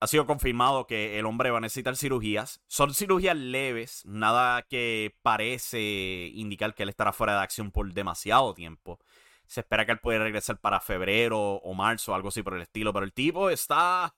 ha 0.00 0.06
sido 0.06 0.26
confirmado 0.26 0.86
que 0.86 1.18
el 1.18 1.26
hombre 1.26 1.50
va 1.50 1.58
a 1.58 1.60
necesitar 1.60 1.96
cirugías. 1.96 2.60
Son 2.66 2.94
cirugías 2.94 3.36
leves, 3.36 4.04
nada 4.06 4.62
que 4.62 5.16
parece 5.22 6.30
indicar 6.34 6.74
que 6.74 6.82
él 6.82 6.88
estará 6.90 7.12
fuera 7.12 7.34
de 7.34 7.42
acción 7.42 7.70
por 7.70 7.92
demasiado 7.92 8.54
tiempo. 8.54 8.98
Se 9.46 9.60
espera 9.60 9.86
que 9.86 9.92
él 9.92 10.00
pueda 10.00 10.22
regresar 10.24 10.58
para 10.60 10.80
febrero 10.80 11.38
o 11.38 11.74
marzo, 11.74 12.14
algo 12.14 12.28
así 12.28 12.42
por 12.42 12.54
el 12.54 12.62
estilo. 12.62 12.92
Pero 12.92 13.04
el 13.04 13.12
tipo 13.12 13.48
está 13.50 14.14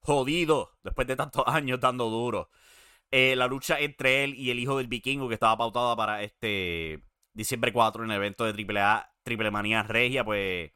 jodido 0.00 0.72
después 0.82 1.06
de 1.06 1.16
tantos 1.16 1.44
años 1.46 1.80
dando 1.80 2.08
duro. 2.10 2.50
Eh, 3.10 3.36
la 3.36 3.46
lucha 3.46 3.78
entre 3.80 4.24
él 4.24 4.34
y 4.34 4.50
el 4.50 4.58
hijo 4.60 4.78
del 4.78 4.86
vikingo 4.88 5.28
que 5.28 5.34
estaba 5.34 5.56
pautada 5.58 5.96
para 5.96 6.22
este 6.22 7.02
diciembre 7.32 7.72
4 7.72 8.04
en 8.04 8.10
el 8.10 8.16
evento 8.16 8.44
de 8.44 8.52
AAA 8.52 9.12
Triple 9.22 9.50
Manía 9.50 9.82
Regia, 9.82 10.24
pues 10.24 10.70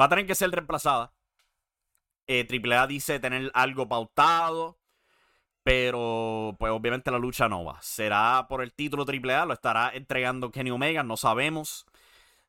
va 0.00 0.06
a 0.06 0.08
tener 0.08 0.26
que 0.26 0.34
ser 0.34 0.50
reemplazada. 0.50 1.12
Eh, 2.28 2.44
Triple 2.44 2.76
A 2.76 2.86
dice 2.86 3.18
tener 3.20 3.50
algo 3.54 3.88
pautado, 3.88 4.78
pero 5.62 6.56
pues 6.58 6.72
obviamente 6.72 7.10
la 7.10 7.18
lucha 7.18 7.48
no 7.48 7.64
va. 7.64 7.80
Será 7.82 8.46
por 8.48 8.62
el 8.62 8.72
título 8.74 9.04
Triple 9.06 9.34
A, 9.34 9.46
lo 9.46 9.54
estará 9.54 9.90
entregando 9.94 10.50
Kenny 10.50 10.70
Omega, 10.70 11.02
no 11.02 11.16
sabemos. 11.16 11.86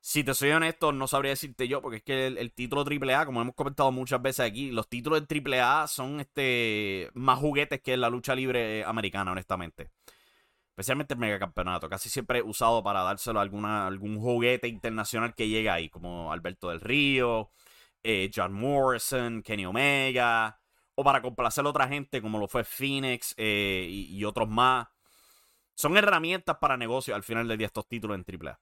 Si 0.00 0.24
te 0.24 0.34
soy 0.34 0.50
honesto, 0.52 0.92
no 0.92 1.06
sabría 1.08 1.30
decirte 1.30 1.68
yo, 1.68 1.82
porque 1.82 1.98
es 1.98 2.02
que 2.02 2.26
el, 2.28 2.52
título 2.52 2.84
AAA, 2.84 3.26
como 3.26 3.42
hemos 3.42 3.54
comentado 3.54 3.92
muchas 3.92 4.22
veces 4.22 4.40
aquí, 4.40 4.70
los 4.70 4.88
títulos 4.88 5.26
de 5.26 5.60
AAA 5.60 5.88
son 5.88 6.20
este 6.20 7.10
más 7.14 7.38
juguetes 7.38 7.80
que 7.82 7.96
la 7.96 8.10
lucha 8.10 8.34
libre 8.34 8.84
americana, 8.84 9.32
honestamente 9.32 9.90
especialmente 10.80 11.12
el 11.14 11.20
megacampeonato, 11.20 11.90
casi 11.90 12.08
siempre 12.08 12.40
usado 12.42 12.82
para 12.82 13.02
dárselo 13.02 13.38
a 13.38 13.42
alguna, 13.42 13.86
algún 13.86 14.18
juguete 14.18 14.66
internacional 14.68 15.34
que 15.34 15.48
llega 15.48 15.74
ahí, 15.74 15.90
como 15.90 16.32
Alberto 16.32 16.70
del 16.70 16.80
Río, 16.80 17.50
eh, 18.02 18.30
John 18.34 18.52
Morrison, 18.52 19.42
Kenny 19.42 19.66
Omega, 19.66 20.60
o 20.94 21.04
para 21.04 21.22
complacer 21.22 21.64
a 21.64 21.68
otra 21.68 21.88
gente 21.88 22.20
como 22.20 22.38
lo 22.38 22.48
fue 22.48 22.64
Phoenix 22.64 23.34
eh, 23.36 23.86
y, 23.88 24.24
otros 24.24 24.48
más. 24.48 24.88
Son 25.74 25.96
herramientas 25.96 26.58
para 26.58 26.76
negocios 26.76 27.14
al 27.14 27.22
final 27.22 27.48
del 27.48 27.58
día 27.58 27.66
estos 27.66 27.88
títulos 27.88 28.18
en 28.18 28.24
AAA. 28.24 28.60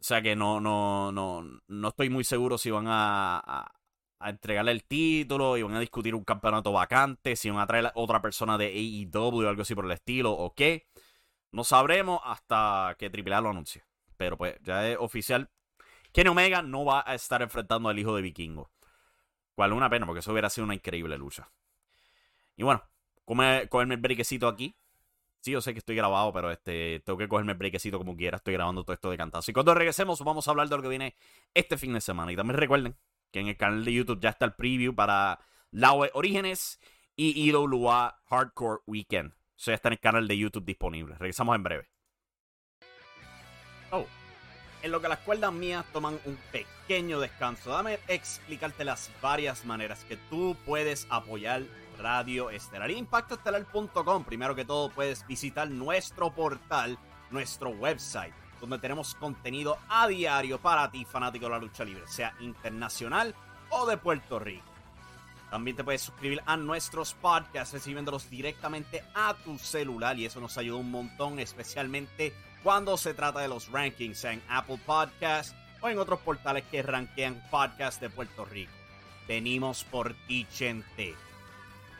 O 0.00 0.02
sea 0.02 0.22
que 0.22 0.36
no, 0.36 0.60
no, 0.60 1.12
no, 1.12 1.44
no 1.66 1.88
estoy 1.88 2.08
muy 2.08 2.24
seguro 2.24 2.56
si 2.56 2.70
van 2.70 2.86
a, 2.88 3.70
a 4.20 4.30
entregarle 4.30 4.72
el 4.72 4.84
título 4.84 5.56
y 5.56 5.62
van 5.62 5.74
a 5.74 5.80
discutir 5.80 6.14
un 6.14 6.24
campeonato 6.24 6.72
vacante, 6.72 7.36
si 7.36 7.50
van 7.50 7.58
a 7.58 7.66
traer 7.66 7.86
a 7.86 7.92
otra 7.94 8.20
persona 8.20 8.56
de 8.58 8.66
AEW 8.66 9.44
o 9.44 9.48
algo 9.48 9.62
así 9.62 9.74
por 9.74 9.86
el 9.86 9.92
estilo 9.92 10.32
o 10.32 10.54
qué. 10.54 10.86
No 11.52 11.64
sabremos 11.64 12.20
hasta 12.24 12.94
que 12.98 13.06
AAA 13.06 13.40
lo 13.40 13.50
anuncie. 13.50 13.82
Pero 14.16 14.36
pues 14.36 14.56
ya 14.62 14.88
es 14.88 14.98
oficial. 15.00 15.50
Kenny 16.12 16.28
Omega 16.28 16.62
no 16.62 16.84
va 16.84 17.04
a 17.06 17.14
estar 17.14 17.42
enfrentando 17.42 17.88
al 17.88 17.98
hijo 17.98 18.14
de 18.16 18.22
Vikingo. 18.22 18.70
Cual 19.54 19.72
una 19.72 19.90
pena, 19.90 20.06
porque 20.06 20.20
eso 20.20 20.32
hubiera 20.32 20.50
sido 20.50 20.64
una 20.64 20.74
increíble 20.74 21.18
lucha. 21.18 21.50
Y 22.56 22.62
bueno, 22.62 22.82
comerme 23.24 23.94
el 23.94 24.00
briquecito 24.00 24.48
aquí. 24.48 24.76
Sí, 25.40 25.52
yo 25.52 25.60
sé 25.60 25.72
que 25.72 25.78
estoy 25.78 25.96
grabado, 25.96 26.32
pero 26.32 26.50
este, 26.50 27.00
tengo 27.00 27.18
que 27.18 27.28
cogerme 27.28 27.52
el 27.52 27.58
brequecito 27.58 27.98
como 27.98 28.16
quiera. 28.16 28.36
Estoy 28.36 28.54
grabando 28.54 28.84
todo 28.84 28.92
esto 28.92 29.10
de 29.10 29.16
cantazo. 29.16 29.50
Y 29.50 29.54
cuando 29.54 29.74
regresemos, 29.74 30.20
vamos 30.22 30.46
a 30.46 30.50
hablar 30.50 30.68
de 30.68 30.76
lo 30.76 30.82
que 30.82 30.88
viene 30.88 31.16
este 31.54 31.78
fin 31.78 31.94
de 31.94 32.00
semana. 32.00 32.32
Y 32.32 32.36
también 32.36 32.58
recuerden 32.58 32.96
que 33.30 33.40
en 33.40 33.48
el 33.48 33.56
canal 33.56 33.84
de 33.84 33.92
YouTube 33.92 34.20
ya 34.20 34.30
está 34.30 34.44
el 34.44 34.52
preview 34.52 34.94
para 34.94 35.40
La 35.70 35.92
Orígenes 35.92 36.78
y 37.16 37.48
IWA 37.48 38.20
Hardcore 38.28 38.80
Weekend. 38.86 39.32
Eso 39.56 39.70
ya 39.70 39.74
está 39.74 39.88
en 39.88 39.94
el 39.94 40.00
canal 40.00 40.28
de 40.28 40.36
YouTube 40.36 40.64
disponible. 40.64 41.16
Regresamos 41.18 41.54
en 41.56 41.62
breve. 41.62 41.88
Oh, 43.90 44.06
en 44.82 44.90
lo 44.90 45.00
que 45.00 45.08
las 45.08 45.18
cuerdas 45.18 45.52
mías 45.52 45.84
toman 45.92 46.18
un 46.24 46.38
pequeño 46.52 47.20
descanso, 47.20 47.70
dame 47.70 47.98
explicarte 48.08 48.84
las 48.84 49.10
varias 49.20 49.64
maneras 49.64 50.04
que 50.04 50.16
tú 50.16 50.56
puedes 50.64 51.06
apoyar 51.10 51.62
Radio 51.98 52.50
Estelar. 52.50 52.90
Impactoestelar.com. 52.90 54.24
Primero 54.24 54.54
que 54.54 54.64
todo, 54.64 54.90
puedes 54.90 55.26
visitar 55.26 55.70
nuestro 55.70 56.30
portal, 56.32 56.98
nuestro 57.30 57.70
website, 57.70 58.32
donde 58.60 58.78
tenemos 58.78 59.14
contenido 59.14 59.78
a 59.88 60.08
diario 60.08 60.58
para 60.58 60.90
ti, 60.90 61.04
fanático 61.04 61.46
de 61.46 61.50
la 61.50 61.58
lucha 61.58 61.84
libre, 61.84 62.06
sea 62.06 62.34
internacional 62.40 63.34
o 63.70 63.86
de 63.86 63.96
Puerto 63.96 64.38
Rico. 64.38 64.64
También 65.50 65.76
te 65.76 65.84
puedes 65.84 66.02
suscribir 66.02 66.40
a 66.46 66.56
nuestros 66.56 67.14
podcasts 67.14 67.74
recibiéndolos 67.74 68.30
directamente 68.30 69.02
a 69.14 69.34
tu 69.34 69.58
celular 69.58 70.16
y 70.18 70.26
eso 70.26 70.40
nos 70.40 70.56
ayuda 70.56 70.78
un 70.78 70.90
montón, 70.90 71.40
especialmente 71.40 72.32
cuando 72.62 72.96
se 72.96 73.14
trata 73.14 73.40
de 73.40 73.48
los 73.48 73.70
rankings 73.70 74.24
en 74.24 74.42
Apple 74.48 74.80
Podcasts 74.84 75.54
o 75.80 75.88
en 75.88 75.98
otros 75.98 76.20
portales 76.20 76.64
que 76.70 76.82
rankean 76.82 77.42
podcasts 77.50 78.00
de 78.00 78.10
Puerto 78.10 78.44
Rico. 78.44 78.72
Venimos 79.26 79.84
por 79.84 80.14
ti, 80.26 80.46
gente. 80.52 81.14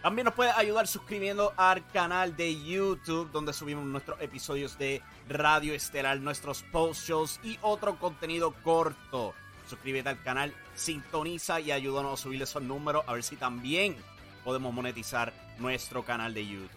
También 0.02 0.24
nos 0.24 0.34
puedes 0.34 0.56
ayudar 0.56 0.86
suscribiendo 0.86 1.52
al 1.56 1.86
canal 1.88 2.34
de 2.34 2.58
YouTube 2.64 3.30
donde 3.32 3.52
subimos 3.52 3.84
nuestros 3.84 4.20
episodios 4.20 4.78
de 4.78 5.02
Radio 5.28 5.74
Estelar, 5.74 6.18
nuestros 6.20 6.62
post 6.72 7.06
shows 7.06 7.38
y 7.42 7.58
otro 7.60 7.98
contenido 7.98 8.54
corto. 8.62 9.34
Suscríbete 9.68 10.08
al 10.08 10.22
canal, 10.22 10.54
sintoniza 10.74 11.60
y 11.60 11.70
ayúdanos 11.70 12.18
a 12.18 12.22
subir 12.22 12.42
esos 12.42 12.62
números 12.62 13.04
a 13.06 13.12
ver 13.12 13.22
si 13.22 13.36
también 13.36 13.94
podemos 14.42 14.72
monetizar 14.72 15.34
nuestro 15.58 16.02
canal 16.02 16.32
de 16.32 16.46
YouTube. 16.46 16.70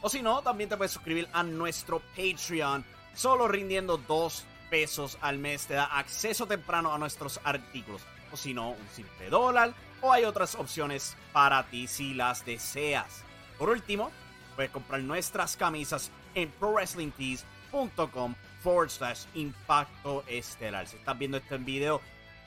O 0.00 0.08
si 0.08 0.22
no, 0.22 0.42
también 0.42 0.70
te 0.70 0.76
puedes 0.76 0.92
suscribir 0.92 1.28
a 1.32 1.42
nuestro 1.42 2.00
Patreon. 2.16 2.84
Solo 3.14 3.48
rindiendo 3.48 3.98
dos 3.98 4.44
pesos 4.70 5.18
al 5.20 5.38
mes 5.38 5.66
te 5.66 5.74
da 5.74 5.84
acceso 5.84 6.46
temprano 6.46 6.94
a 6.94 6.98
nuestros 6.98 7.40
artículos. 7.44 8.00
O 8.32 8.36
si 8.36 8.54
no, 8.54 8.70
un 8.70 8.88
simple 8.94 9.28
dólar. 9.28 9.74
O 10.00 10.12
hay 10.12 10.24
otras 10.24 10.54
opciones 10.54 11.14
para 11.32 11.62
ti 11.64 11.86
si 11.86 12.14
las 12.14 12.44
deseas. 12.44 13.22
Por 13.58 13.68
último, 13.68 14.10
puedes 14.56 14.70
comprar 14.70 15.02
nuestras 15.02 15.56
camisas 15.56 16.10
en 16.34 16.50
prowrestlingtees.com 16.52 18.34
forward 18.62 18.90
slash 18.90 19.24
impacto 19.34 20.24
estelar. 20.26 20.86
Si 20.86 20.96
estás 20.96 21.18
viendo 21.18 21.36
este 21.36 21.58
video, 21.58 22.00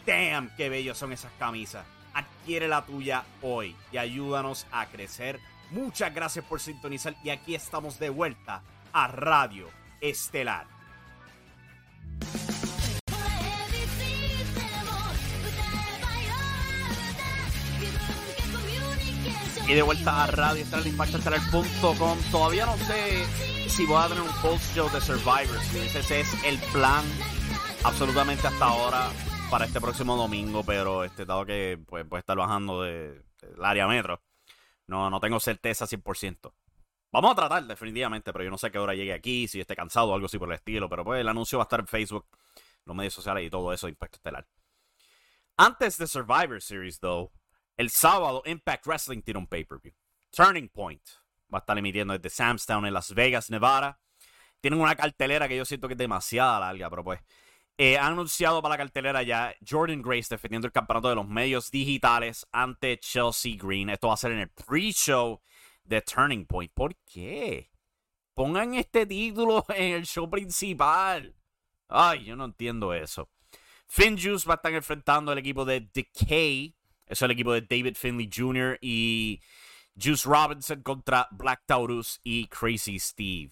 damn, 0.06 0.50
qué 0.58 0.70
bellos 0.70 0.98
son 0.98 1.14
esas 1.14 1.32
camisas. 1.38 1.86
Adquiere 2.14 2.68
la 2.68 2.86
tuya 2.86 3.24
hoy 3.42 3.76
y 3.92 3.98
ayúdanos 3.98 4.66
a 4.72 4.88
crecer. 4.88 5.40
Muchas 5.70 6.14
gracias 6.14 6.44
por 6.46 6.60
sintonizar 6.60 7.16
y 7.24 7.30
aquí 7.30 7.54
estamos 7.54 8.00
de 8.00 8.10
vuelta 8.10 8.64
a 8.94 9.08
Radio 9.08 9.85
Estelar. 10.02 10.68
Y 19.68 19.74
de 19.74 19.82
vuelta 19.82 20.24
a 20.24 20.28
Radio 20.28 20.64
Estelar 20.64 20.86
Impactoestelar.com. 20.86 22.18
Todavía 22.32 22.66
no 22.68 22.78
sé 22.78 23.26
si 23.70 23.86
voy 23.86 24.04
a 24.04 24.08
tener 24.08 24.22
un 24.22 24.42
post 24.42 24.76
show 24.76 24.90
de 24.92 25.02
Survivor 25.02 25.58
Ese 25.74 26.20
es 26.20 26.44
el 26.46 26.60
plan 26.72 27.04
absolutamente 27.84 28.48
hasta 28.48 28.66
ahora 28.66 29.10
para 29.50 29.66
este 29.66 29.80
próximo 29.80 30.16
domingo, 30.16 30.64
pero 30.64 31.04
este 31.04 31.26
dado 31.26 31.46
que 31.46 31.80
pues, 31.88 32.06
puede 32.06 32.20
estar 32.20 32.38
bajando 32.38 32.82
del 32.82 33.24
de, 33.42 33.64
área 33.64 33.88
metro, 33.88 34.22
no, 34.88 35.10
no 35.10 35.20
tengo 35.20 35.40
certeza 35.40 35.86
100%. 35.86 36.52
Vamos 37.16 37.32
a 37.32 37.36
tratar, 37.36 37.64
definitivamente, 37.64 38.34
pero 38.34 38.44
yo 38.44 38.52
no 38.52 38.58
sé 38.58 38.70
qué 38.70 38.78
hora 38.78 38.94
llegue 38.94 39.14
aquí, 39.14 39.48
si 39.48 39.62
esté 39.62 39.74
cansado 39.74 40.10
o 40.10 40.16
algo 40.16 40.26
así 40.26 40.38
por 40.38 40.50
el 40.50 40.56
estilo, 40.56 40.90
pero 40.90 41.06
pues 41.06 41.22
el 41.22 41.30
anuncio 41.30 41.58
va 41.58 41.64
a 41.64 41.68
estar 41.68 41.80
en 41.80 41.88
Facebook, 41.88 42.28
los 42.84 42.94
medios 42.94 43.14
sociales 43.14 43.46
y 43.46 43.50
todo 43.50 43.72
eso 43.72 43.88
Impacto 43.88 44.18
Estelar. 44.18 44.46
Antes 45.56 45.98
de 45.98 46.08
Survivor 46.08 46.62
Series, 46.62 47.00
though, 47.00 47.32
el 47.78 47.90
sábado 47.90 48.44
Impact 48.46 48.86
Wrestling 48.86 49.22
tiene 49.22 49.38
un 49.38 49.48
pay-per-view. 49.48 49.94
Turning 50.30 50.68
Point 50.68 51.02
va 51.54 51.60
a 51.60 51.62
estar 51.62 51.78
emitiendo 51.78 52.12
desde 52.12 52.30
Samstown 52.30 52.86
en 52.86 52.94
Las 52.94 53.14
Vegas, 53.14 53.50
Nevada. 53.50 53.98
Tienen 54.60 54.82
una 54.82 54.98
cartelera 54.98 55.48
que 55.48 55.56
yo 55.56 55.64
siento 55.64 55.88
que 55.88 55.94
es 55.94 55.98
demasiado 55.98 56.60
larga, 56.60 56.90
pero 56.90 57.06
pues 57.06 57.22
eh, 57.78 57.98
han 57.98 58.12
anunciado 58.12 58.62
para 58.62 58.74
la 58.74 58.78
cartelera 58.78 59.24
ya 59.24 59.56
Jordan 59.66 60.02
Grace 60.02 60.28
defendiendo 60.30 60.68
el 60.68 60.74
campeonato 60.74 61.08
de 61.08 61.16
los 61.16 61.30
medios 61.30 61.72
digitales 61.72 62.46
ante 62.52 63.00
Chelsea 63.00 63.56
Green. 63.58 63.90
Esto 63.90 64.10
va 64.10 64.16
a 64.16 64.18
ser 64.18 64.34
en 64.34 64.40
el 64.40 64.50
pre-show 64.50 65.40
de 65.86 66.02
Turning 66.02 66.46
Point. 66.46 66.72
¿Por 66.74 66.96
qué? 67.06 67.72
Pongan 68.34 68.74
este 68.74 69.06
título 69.06 69.66
en 69.70 69.94
el 69.94 70.06
show 70.06 70.30
principal. 70.30 71.36
Ay, 71.88 72.26
yo 72.26 72.36
no 72.36 72.46
entiendo 72.46 72.94
eso. 72.94 73.30
Finn 73.88 74.18
Juice 74.18 74.48
va 74.48 74.56
a 74.56 74.58
estar 74.58 74.74
enfrentando 74.74 75.32
al 75.32 75.38
equipo 75.38 75.64
de 75.64 75.82
Decay. 75.94 76.76
Es 77.06 77.22
el 77.22 77.32
equipo 77.32 77.54
de 77.54 77.62
David 77.62 77.96
Finley 77.96 78.30
Jr. 78.34 78.80
y 78.82 79.40
Juice 79.96 80.28
Robinson 80.28 80.82
contra 80.82 81.28
Black 81.32 81.64
Taurus 81.66 82.20
y 82.24 82.48
Crazy 82.48 83.00
Steve. 83.00 83.52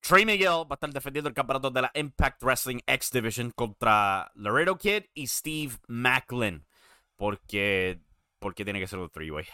Trey 0.00 0.24
Miguel 0.24 0.64
va 0.64 0.70
a 0.70 0.74
estar 0.74 0.90
defendiendo 0.90 1.28
el 1.28 1.34
campeonato 1.34 1.70
de 1.70 1.82
la 1.82 1.90
Impact 1.94 2.42
Wrestling 2.42 2.80
X 2.86 3.10
Division 3.10 3.50
contra 3.50 4.30
Laredo 4.34 4.78
Kid 4.78 5.04
y 5.12 5.26
Steve 5.26 5.74
Macklin. 5.88 6.64
Porque, 7.16 8.00
porque 8.38 8.64
tiene 8.64 8.80
que 8.80 8.86
ser 8.86 8.98
un 8.98 9.10
three-way. 9.10 9.46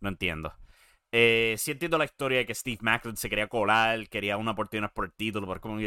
No 0.00 0.08
entiendo. 0.08 0.54
Eh, 1.12 1.56
sí 1.58 1.72
entiendo 1.72 1.98
la 1.98 2.04
historia 2.04 2.38
de 2.38 2.46
que 2.46 2.54
Steve 2.54 2.78
Macklin 2.82 3.16
se 3.16 3.28
quería 3.28 3.48
colar, 3.48 4.08
quería 4.08 4.36
una 4.36 4.52
oportunidad 4.52 4.92
por 4.92 5.06
el 5.06 5.12
título, 5.12 5.46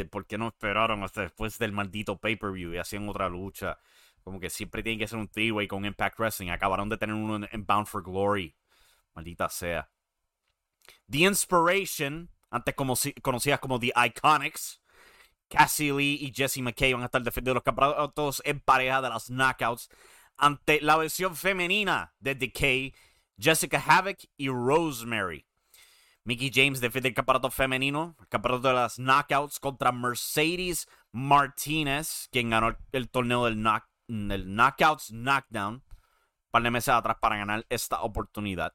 ¿por 0.09 0.25
qué 0.25 0.37
no 0.37 0.47
esperaron 0.49 1.01
hasta 1.03 1.21
después 1.21 1.57
del 1.57 1.71
maldito 1.71 2.17
pay-per-view 2.17 2.73
y 2.73 2.77
hacían 2.77 3.07
otra 3.07 3.29
lucha? 3.29 3.79
Como 4.23 4.39
que 4.39 4.49
siempre 4.49 4.83
tiene 4.83 4.99
que 4.99 5.07
ser 5.07 5.19
un 5.19 5.27
three-way 5.27 5.67
con 5.67 5.85
Impact 5.85 6.17
Wrestling. 6.19 6.49
Acabaron 6.49 6.89
de 6.89 6.97
tener 6.97 7.15
uno 7.15 7.45
en 7.51 7.65
Bound 7.65 7.87
for 7.87 8.03
Glory. 8.03 8.55
Maldita 9.15 9.49
sea. 9.49 9.89
The 11.09 11.19
Inspiration 11.19 12.29
antes 12.49 12.75
como, 12.75 12.95
conocidas 13.21 13.59
como 13.59 13.79
The 13.79 13.91
Iconics. 13.95 14.81
Cassie 15.49 15.93
Lee 15.93 16.17
y 16.21 16.33
Jesse 16.33 16.61
McKay 16.61 16.93
van 16.93 17.03
a 17.03 17.05
estar 17.05 17.21
defendiendo 17.21 17.55
los 17.55 17.63
campeonatos 17.63 18.41
en 18.45 18.59
pareja 18.59 19.01
de 19.01 19.09
las 19.09 19.29
Knockouts 19.29 19.89
ante 20.37 20.81
la 20.81 20.97
versión 20.97 21.35
femenina 21.35 22.13
de 22.19 22.33
Decay, 22.33 22.95
Jessica 23.37 23.83
Havoc 23.85 24.19
y 24.37 24.49
Rosemary. 24.49 25.45
Mickey 26.25 26.51
James 26.53 26.79
defiende 26.79 27.09
el 27.09 27.15
campeonato 27.15 27.51
femenino, 27.51 28.15
el 28.19 28.27
campeonato 28.29 28.69
de 28.69 28.73
las 28.73 28.95
Knockouts 28.97 29.59
contra 29.59 29.91
Mercedes 29.91 30.87
Martinez, 31.11 32.29
quien 32.31 32.49
ganó 32.49 32.77
el 32.93 33.09
torneo 33.09 33.45
del, 33.45 33.61
del 34.07 34.45
Knockouts 34.45 35.11
Knockdown 35.11 35.73
un 35.75 36.51
par 36.51 36.63
de 36.63 36.71
meses 36.71 36.89
atrás 36.89 37.17
para 37.19 37.35
ganar 37.35 37.65
esta 37.69 38.01
oportunidad. 38.03 38.73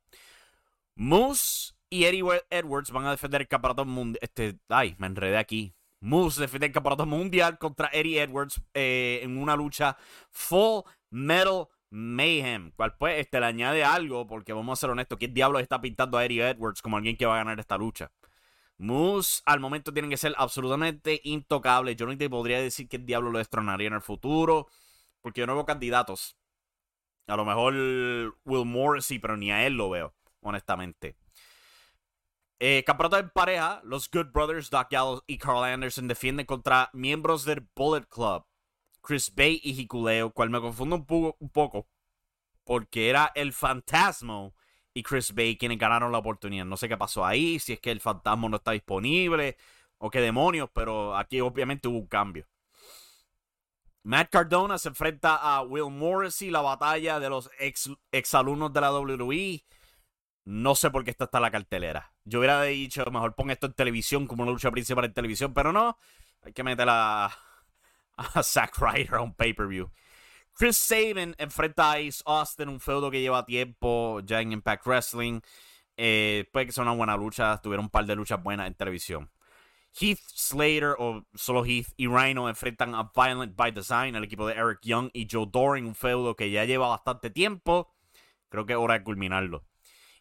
Moose 0.96 1.74
y 1.88 2.04
Eddie 2.04 2.42
Edwards 2.50 2.90
van 2.90 3.06
a 3.06 3.12
defender 3.12 3.40
el 3.40 3.48
campeonato 3.48 3.84
mundial. 3.84 4.18
Este, 4.20 4.58
ay, 4.68 4.94
me 4.98 5.06
enredé 5.06 5.38
aquí. 5.38 5.74
Moose 6.00 6.40
defiende 6.40 6.66
el 6.66 6.72
campeonato 6.72 7.06
mundial 7.06 7.58
contra 7.58 7.88
Eddie 7.92 8.22
Edwards 8.22 8.60
eh, 8.74 9.20
en 9.22 9.38
una 9.38 9.56
lucha 9.56 9.96
Full 10.30 10.82
Metal 11.10 11.66
Mayhem. 11.90 12.72
Cual 12.72 12.96
pues 12.96 13.20
este, 13.20 13.40
le 13.40 13.46
añade 13.46 13.84
algo, 13.84 14.26
porque 14.26 14.52
vamos 14.52 14.78
a 14.78 14.80
ser 14.80 14.90
honestos, 14.90 15.18
¿quién 15.18 15.34
diablos 15.34 15.62
está 15.62 15.80
pintando 15.80 16.18
a 16.18 16.24
Eddie 16.24 16.50
Edwards 16.50 16.82
como 16.82 16.96
alguien 16.96 17.16
que 17.16 17.26
va 17.26 17.34
a 17.34 17.38
ganar 17.38 17.58
esta 17.60 17.76
lucha? 17.76 18.10
Moose 18.78 19.42
al 19.44 19.60
momento 19.60 19.92
tienen 19.92 20.10
que 20.10 20.16
ser 20.16 20.34
absolutamente 20.38 21.20
intocables. 21.24 21.96
Yo 21.96 22.06
no 22.06 22.16
te 22.16 22.30
podría 22.30 22.60
decir 22.60 22.88
el 22.90 23.04
diablo 23.04 23.30
lo 23.30 23.38
destronaría 23.38 23.88
en 23.88 23.94
el 23.94 24.00
futuro, 24.02 24.68
porque 25.20 25.40
yo 25.40 25.46
no 25.46 25.54
veo 25.54 25.66
candidatos. 25.66 26.36
A 27.26 27.36
lo 27.36 27.44
mejor 27.44 27.74
Will 28.44 28.64
Morrissey, 28.64 29.18
pero 29.18 29.36
ni 29.36 29.50
a 29.50 29.66
él 29.66 29.74
lo 29.74 29.90
veo, 29.90 30.14
honestamente. 30.40 31.16
Eh, 32.60 32.82
campeonato 32.84 33.18
en 33.18 33.30
pareja, 33.30 33.80
los 33.84 34.10
Good 34.10 34.32
Brothers, 34.32 34.70
Doc 34.70 34.88
Gallows 34.90 35.22
y 35.26 35.38
Carl 35.38 35.62
Anderson 35.62 36.08
defienden 36.08 36.46
contra 36.46 36.90
miembros 36.92 37.44
del 37.44 37.68
Bullet 37.76 38.06
Club, 38.08 38.44
Chris 39.08 39.34
Bay 39.34 39.58
y 39.64 39.70
Hikuleo, 39.70 40.32
cual 40.32 40.50
me 40.50 40.60
confundo 40.60 40.96
un, 40.96 41.48
poco, 41.50 41.88
porque 42.62 43.08
era 43.08 43.32
el 43.34 43.54
Fantasma 43.54 44.52
y 44.92 45.02
Chris 45.02 45.32
Bay 45.34 45.56
quienes 45.56 45.78
ganaron 45.78 46.12
la 46.12 46.18
oportunidad. 46.18 46.66
No 46.66 46.76
sé 46.76 46.90
qué 46.90 46.98
pasó 46.98 47.24
ahí, 47.24 47.58
si 47.58 47.72
es 47.72 47.80
que 47.80 47.90
el 47.90 48.00
Fantasma 48.00 48.50
no 48.50 48.56
está 48.56 48.72
disponible 48.72 49.56
o 49.96 50.10
qué 50.10 50.20
demonios, 50.20 50.68
pero 50.74 51.16
aquí 51.16 51.40
obviamente 51.40 51.88
hubo 51.88 51.96
un 51.96 52.06
cambio. 52.06 52.46
Matt 54.02 54.28
Cardona 54.28 54.76
se 54.76 54.90
enfrenta 54.90 55.36
a 55.36 55.62
Will 55.62 55.90
Morrissey, 55.90 56.50
la 56.50 56.60
batalla 56.60 57.18
de 57.18 57.30
los 57.30 57.50
ex, 57.58 57.90
ex 58.12 58.34
alumnos 58.34 58.74
de 58.74 58.80
la 58.82 58.92
WWE. 58.92 59.64
No 60.44 60.74
sé 60.74 60.90
por 60.90 61.04
qué 61.04 61.12
esta 61.12 61.24
está 61.24 61.40
la 61.40 61.50
cartelera. 61.50 62.12
Yo 62.24 62.40
hubiera 62.40 62.62
dicho, 62.64 63.06
mejor 63.10 63.34
pon 63.34 63.50
esto 63.50 63.68
en 63.68 63.72
televisión 63.72 64.26
como 64.26 64.42
una 64.42 64.52
lucha 64.52 64.70
principal 64.70 65.06
en 65.06 65.14
televisión, 65.14 65.54
pero 65.54 65.72
no. 65.72 65.96
Hay 66.42 66.52
que 66.52 66.62
meter 66.62 66.90
a, 68.18 68.42
Zack 68.42 68.78
Ryder 68.78 69.14
a 69.14 69.22
un 69.22 69.34
pay-per-view. 69.34 69.90
Chris 70.52 70.76
Sabin 70.76 71.34
enfrenta 71.38 71.92
a 71.92 71.96
Ace 71.98 72.22
Austin, 72.26 72.68
un 72.68 72.80
feudo 72.80 73.10
que 73.10 73.20
lleva 73.20 73.46
tiempo 73.46 74.20
ya 74.24 74.40
en 74.40 74.52
Impact 74.52 74.86
Wrestling. 74.86 75.40
Eh, 75.96 76.48
puede 76.52 76.66
que 76.66 76.72
sea 76.72 76.82
una 76.82 76.94
buena 76.94 77.16
lucha. 77.16 77.60
Tuvieron 77.62 77.86
un 77.86 77.90
par 77.90 78.06
de 78.06 78.16
luchas 78.16 78.42
buenas 78.42 78.66
en 78.66 78.74
televisión. 78.74 79.30
Heath 80.00 80.20
Slater 80.34 80.94
o 80.98 81.24
solo 81.34 81.64
Heath 81.64 81.88
y 81.96 82.06
Rhino 82.06 82.48
enfrentan 82.48 82.94
a 82.94 83.10
Violent 83.14 83.56
by 83.56 83.72
Design, 83.72 84.14
el 84.14 84.24
equipo 84.24 84.46
de 84.46 84.54
Eric 84.54 84.80
Young 84.82 85.10
y 85.12 85.26
Joe 85.30 85.46
Doring, 85.50 85.86
un 85.86 85.94
feudo 85.94 86.36
que 86.36 86.50
ya 86.50 86.64
lleva 86.64 86.88
bastante 86.88 87.30
tiempo. 87.30 87.94
Creo 88.48 88.66
que 88.66 88.74
es 88.74 88.78
hora 88.78 88.94
de 88.94 89.04
culminarlo. 89.04 89.64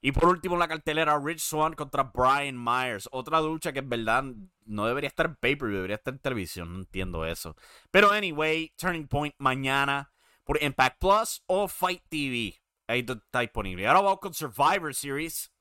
Y 0.02 0.12
por 0.12 0.30
último, 0.30 0.58
la 0.58 0.68
cartelera 0.68 1.20
Rich 1.20 1.42
Swan 1.42 1.74
contra 1.74 2.04
Brian 2.04 2.62
Myers. 2.62 3.10
Otra 3.12 3.42
lucha 3.42 3.74
que 3.74 3.80
en 3.80 3.90
verdad 3.90 4.24
no 4.66 4.86
debería 4.86 5.08
estar 5.08 5.26
en 5.26 5.36
paper, 5.36 5.70
debería 5.70 5.96
estar 5.96 6.14
en 6.14 6.20
televisión. 6.20 6.74
No 6.74 6.80
entiendo 6.80 7.26
eso. 7.26 7.56
Pero 7.92 8.12
anyway, 8.12 8.74
Turning 8.78 9.08
Point 9.08 9.36
mañana 9.40 10.12
por 10.44 10.62
Impact 10.62 11.00
Plus 11.00 11.44
o 11.48 11.68
Fight 11.68 12.04
TV. 12.10 12.56
Ahí 12.88 13.06
está 13.08 13.42
disponible. 13.42 13.86
Ahora 13.88 14.02
vamos 14.02 14.20
con 14.20 14.34
Survivor 14.34 14.94
Series. 14.94 15.52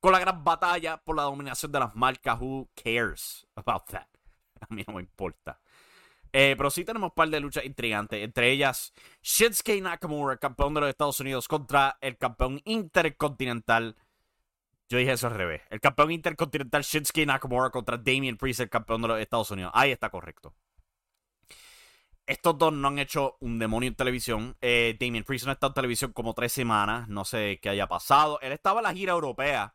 Con 0.00 0.12
la 0.12 0.18
gran 0.18 0.44
batalla 0.44 0.98
por 0.98 1.16
la 1.16 1.22
dominación 1.22 1.72
de 1.72 1.80
las 1.80 1.94
marcas. 1.94 2.38
Who 2.40 2.68
cares 2.74 3.46
about 3.54 3.84
that? 3.90 4.08
A 4.60 4.74
mí 4.74 4.84
no 4.86 4.94
me 4.94 5.00
importa. 5.00 5.60
Eh, 6.36 6.56
pero 6.56 6.68
sí 6.68 6.84
tenemos 6.84 7.10
un 7.10 7.14
par 7.14 7.28
de 7.28 7.38
luchas 7.38 7.64
intrigantes. 7.64 8.20
Entre 8.20 8.50
ellas, 8.50 8.92
Shinsuke 9.22 9.80
Nakamura, 9.80 10.36
campeón 10.36 10.74
de 10.74 10.80
los 10.80 10.90
Estados 10.90 11.20
Unidos, 11.20 11.46
contra 11.46 11.96
el 12.00 12.18
campeón 12.18 12.60
intercontinental. 12.64 13.94
Yo 14.88 14.98
dije 14.98 15.12
eso 15.12 15.28
al 15.28 15.34
revés. 15.34 15.62
El 15.70 15.80
campeón 15.80 16.10
intercontinental 16.10 16.82
Shinsuke 16.82 17.24
Nakamura 17.24 17.70
contra 17.70 17.98
Damian 17.98 18.36
Priest, 18.36 18.58
el 18.58 18.68
campeón 18.68 19.02
de 19.02 19.08
los 19.08 19.20
Estados 19.20 19.52
Unidos. 19.52 19.70
Ahí 19.76 19.92
está 19.92 20.10
correcto. 20.10 20.52
Estos 22.26 22.58
dos 22.58 22.72
no 22.72 22.88
han 22.88 22.98
hecho 22.98 23.36
un 23.38 23.60
demonio 23.60 23.88
en 23.88 23.94
televisión. 23.94 24.56
Eh, 24.60 24.96
Damien 24.98 25.22
Priest 25.22 25.44
no 25.44 25.52
ha 25.52 25.54
estado 25.54 25.70
en 25.70 25.74
televisión 25.74 26.12
como 26.12 26.34
tres 26.34 26.52
semanas. 26.52 27.06
No 27.06 27.24
sé 27.24 27.60
qué 27.62 27.68
haya 27.68 27.86
pasado. 27.86 28.40
Él 28.40 28.50
estaba 28.50 28.80
en 28.80 28.84
la 28.84 28.92
gira 28.92 29.12
europea. 29.12 29.72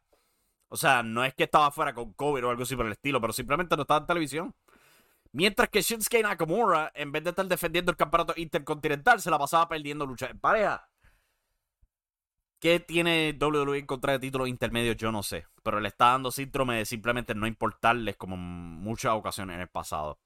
O 0.68 0.76
sea, 0.76 1.04
no 1.04 1.24
es 1.24 1.34
que 1.36 1.44
estaba 1.46 1.72
fuera 1.72 1.94
con 1.94 2.12
COVID 2.14 2.46
o 2.46 2.50
algo 2.50 2.64
así 2.64 2.76
por 2.76 2.86
el 2.86 2.92
estilo, 2.92 3.22
pero 3.22 3.32
simplemente 3.32 3.78
no 3.78 3.84
estaba 3.84 4.02
en 4.02 4.08
televisión. 4.08 4.56
Mientras 5.32 5.70
que 5.70 5.82
Shinsuke 5.82 6.24
Nakamura, 6.24 6.92
en 6.96 7.12
vez 7.12 7.24
de 7.24 7.30
estar 7.30 7.48
defendiendo 7.48 7.92
el 7.92 7.98
campeonato 7.98 8.34
intercontinental, 8.36 9.22
se 9.22 9.30
la 9.30 9.38
pasaba 9.38 9.68
perdiendo 9.70 10.06
lucha 10.06 10.28
en 10.28 10.40
pareja. 10.40 10.90
¿Qué 12.60 12.80
tiene 12.80 13.38
WWE 13.40 13.78
en 13.78 13.86
contra 13.86 14.14
de 14.14 14.20
títulos 14.20 14.50
intermedios? 14.50 14.98
Yo 14.98 15.12
no 15.12 15.24
sé. 15.24 15.46
Pero 15.64 15.80
le 15.80 15.88
está 15.88 16.08
dando 16.08 16.32
síndrome 16.32 16.78
de 16.78 16.86
simplemente 16.86 17.34
no 17.34 17.48
importarles 17.48 18.18
como 18.18 18.36
en 18.36 18.42
muchas 18.42 19.14
ocasiones 19.14 19.56
en 19.56 19.62
el 19.62 19.70
pasado. 19.70 20.20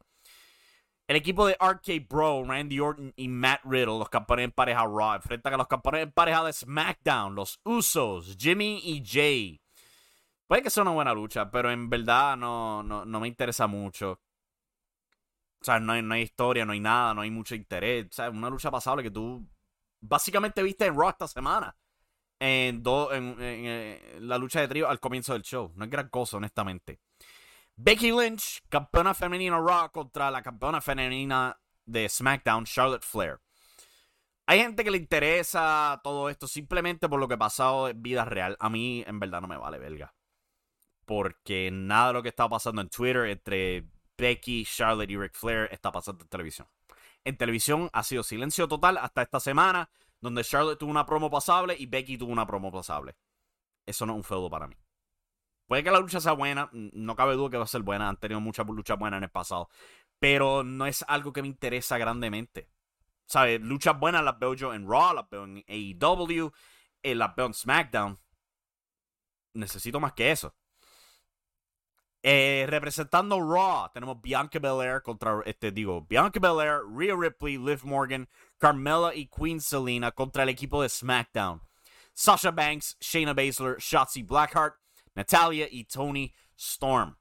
El 1.06 1.18
equipo 1.18 1.46
de 1.46 1.58
RK 1.60 2.08
Bro, 2.10 2.46
Randy 2.46 2.80
Orton 2.80 3.14
y 3.18 3.28
Matt 3.28 3.62
Riddle, 3.66 4.00
los 4.00 4.10
campeones 4.10 4.46
en 4.46 4.52
pareja 4.52 4.86
Raw, 4.86 5.16
enfrentan 5.16 5.54
a 5.54 5.58
los 5.58 5.68
campeones 5.68 6.04
en 6.04 6.12
pareja 6.14 6.46
de 6.46 6.54
SmackDown, 6.54 7.36
los 7.36 7.60
Usos, 7.66 8.38
Jimmy 8.40 8.80
y 8.82 9.04
Jay. 9.06 9.62
Puede 10.48 10.64
que 10.64 10.70
sea 10.70 10.84
una 10.84 10.92
buena 10.92 11.14
lucha, 11.14 11.52
pero 11.52 11.70
en 11.72 11.90
verdad 11.90 12.38
no, 12.38 12.82
no, 12.84 13.04
no 13.04 13.20
me 13.20 13.28
interesa 13.28 13.68
mucho. 13.68 14.22
O 15.64 15.66
sea, 15.66 15.80
no 15.80 15.94
hay, 15.94 16.02
no 16.02 16.14
hay, 16.14 16.24
historia, 16.24 16.66
no 16.66 16.74
hay 16.74 16.82
nada, 16.82 17.14
no 17.14 17.22
hay 17.22 17.32
mucho 17.32 17.56
interés. 17.56 18.08
O 18.10 18.12
sea, 18.12 18.30
una 18.30 18.50
lucha 18.50 18.70
pasable 18.70 19.02
que 19.02 19.12
tú 19.12 19.48
básicamente 20.02 20.62
viste 20.62 20.86
en 20.86 20.94
Raw 20.94 21.12
esta 21.12 21.26
semana. 21.26 21.74
En, 22.38 22.84
en, 22.86 23.42
en, 23.42 24.28
la 24.28 24.38
lucha 24.38 24.60
de 24.60 24.68
trío 24.68 24.90
al 24.90 25.00
comienzo 25.00 25.32
del 25.32 25.44
show. 25.44 25.72
No 25.76 25.86
es 25.86 25.90
gran 25.90 26.10
cosa, 26.10 26.36
honestamente. 26.36 27.00
Becky 27.78 28.12
Lynch, 28.12 28.62
campeona 28.68 29.14
femenina 29.14 29.58
Raw 29.58 29.90
contra 29.90 30.30
la 30.30 30.42
campeona 30.42 30.82
femenina 30.82 31.58
de 31.86 32.10
SmackDown, 32.10 32.66
Charlotte 32.66 33.06
Flair. 33.06 33.40
Hay 34.46 34.60
gente 34.60 34.84
que 34.84 34.92
le 34.92 34.98
interesa 34.98 36.02
todo 36.04 36.30
esto 36.30 36.46
simplemente 36.46 37.08
por 37.08 37.22
lo 37.22 37.30
que 37.30 37.36
ha 37.36 37.38
pasado 37.38 37.88
en 37.88 38.04
vida 38.04 38.26
real. 38.26 38.58
A 38.60 38.70
mí, 38.70 39.02
en 39.08 39.18
verdad, 39.18 39.40
no 39.40 39.48
me 39.48 39.56
vale, 39.56 39.80
belga. 39.80 40.14
Porque 41.06 41.70
nada 41.72 42.08
de 42.08 42.14
lo 42.16 42.24
que 42.24 42.30
está 42.30 42.50
pasando 42.50 42.82
en 42.82 42.90
Twitter 42.90 43.28
entre 43.28 43.93
Becky, 44.18 44.66
Charlotte 44.66 45.10
y 45.10 45.18
Ric 45.18 45.34
Flair 45.34 45.70
está 45.72 45.92
pasando 45.92 46.24
en 46.24 46.30
televisión. 46.30 46.68
En 47.24 47.38
televisión 47.38 47.90
ha 47.94 48.04
sido 48.04 48.24
silencio 48.24 48.68
total 48.68 48.98
hasta 48.98 49.22
esta 49.22 49.40
semana, 49.40 49.90
donde 50.20 50.44
Charlotte 50.44 50.80
tuvo 50.80 50.92
una 50.92 51.06
promo 51.06 51.30
pasable 51.30 51.76
y 51.78 51.86
Becky 51.86 52.18
tuvo 52.18 52.32
una 52.32 52.46
promo 52.46 52.72
pasable. 52.72 53.16
Eso 53.86 54.06
no 54.06 54.14
es 54.14 54.18
un 54.18 54.24
feudo 54.24 54.50
para 54.50 54.68
mí. 54.68 54.76
Puede 55.68 55.84
que 55.84 55.92
la 55.92 56.00
lucha 56.00 56.20
sea 56.20 56.34
buena, 56.34 56.70
no 56.72 57.16
cabe 57.16 57.36
duda 57.36 57.50
que 57.50 57.58
va 57.58 57.64
a 57.64 57.68
ser 57.68 57.82
buena, 57.82 58.10
han 58.10 58.18
tenido 58.18 58.42
muchas 58.42 58.68
luchas 58.68 58.98
buenas 59.00 59.18
en 59.18 59.24
el 59.24 59.30
pasado, 59.30 59.70
pero 60.20 60.64
no 60.64 60.86
es 60.86 61.04
algo 61.08 61.32
que 61.34 61.42
me 61.42 61.48
interesa 61.48 61.98
grandemente. 61.98 62.70
¿Sabes? 63.26 63.62
Luchas 63.62 63.98
buenas 63.98 64.24
las 64.24 64.38
veo 64.38 64.54
yo 64.54 64.74
en 64.74 64.88
Raw, 64.88 65.14
las 65.14 65.30
veo 65.30 65.46
en 65.46 65.64
AEW, 65.68 66.52
eh, 67.02 67.16
las 67.16 67.36
veo 67.36 67.46
en 67.46 67.54
SmackDown. 67.54 68.20
Necesito 69.54 70.00
más 70.00 70.14
que 70.14 70.32
eso. 70.32 70.54
Eh, 72.26 72.66
representando 72.70 73.38
Raw, 73.38 73.92
tenemos 73.94 74.22
Bianca 74.22 74.58
Belair 74.58 75.02
contra, 75.02 75.42
este, 75.46 75.74
digo, 75.74 76.06
Bianca 76.08 76.40
Belair, 76.40 76.80
Rhea 76.90 77.18
Ripley, 77.18 77.58
Liv 77.58 77.84
Morgan, 77.84 78.30
Carmella 78.58 79.14
y 79.14 79.28
Queen 79.28 79.60
Selina 79.60 80.10
contra 80.14 80.44
el 80.44 80.50
equipo 80.50 80.82
de 80.82 80.88
SmackDown. 80.88 81.62
Sasha 82.14 82.52
Banks, 82.52 82.96
Shayna 83.02 83.34
Baszler, 83.34 83.78
Shotzi 83.78 84.24
Blackheart, 84.24 84.76
Natalia 85.16 85.68
y 85.70 85.84
Tony 85.84 86.34
Storm. 86.56 87.18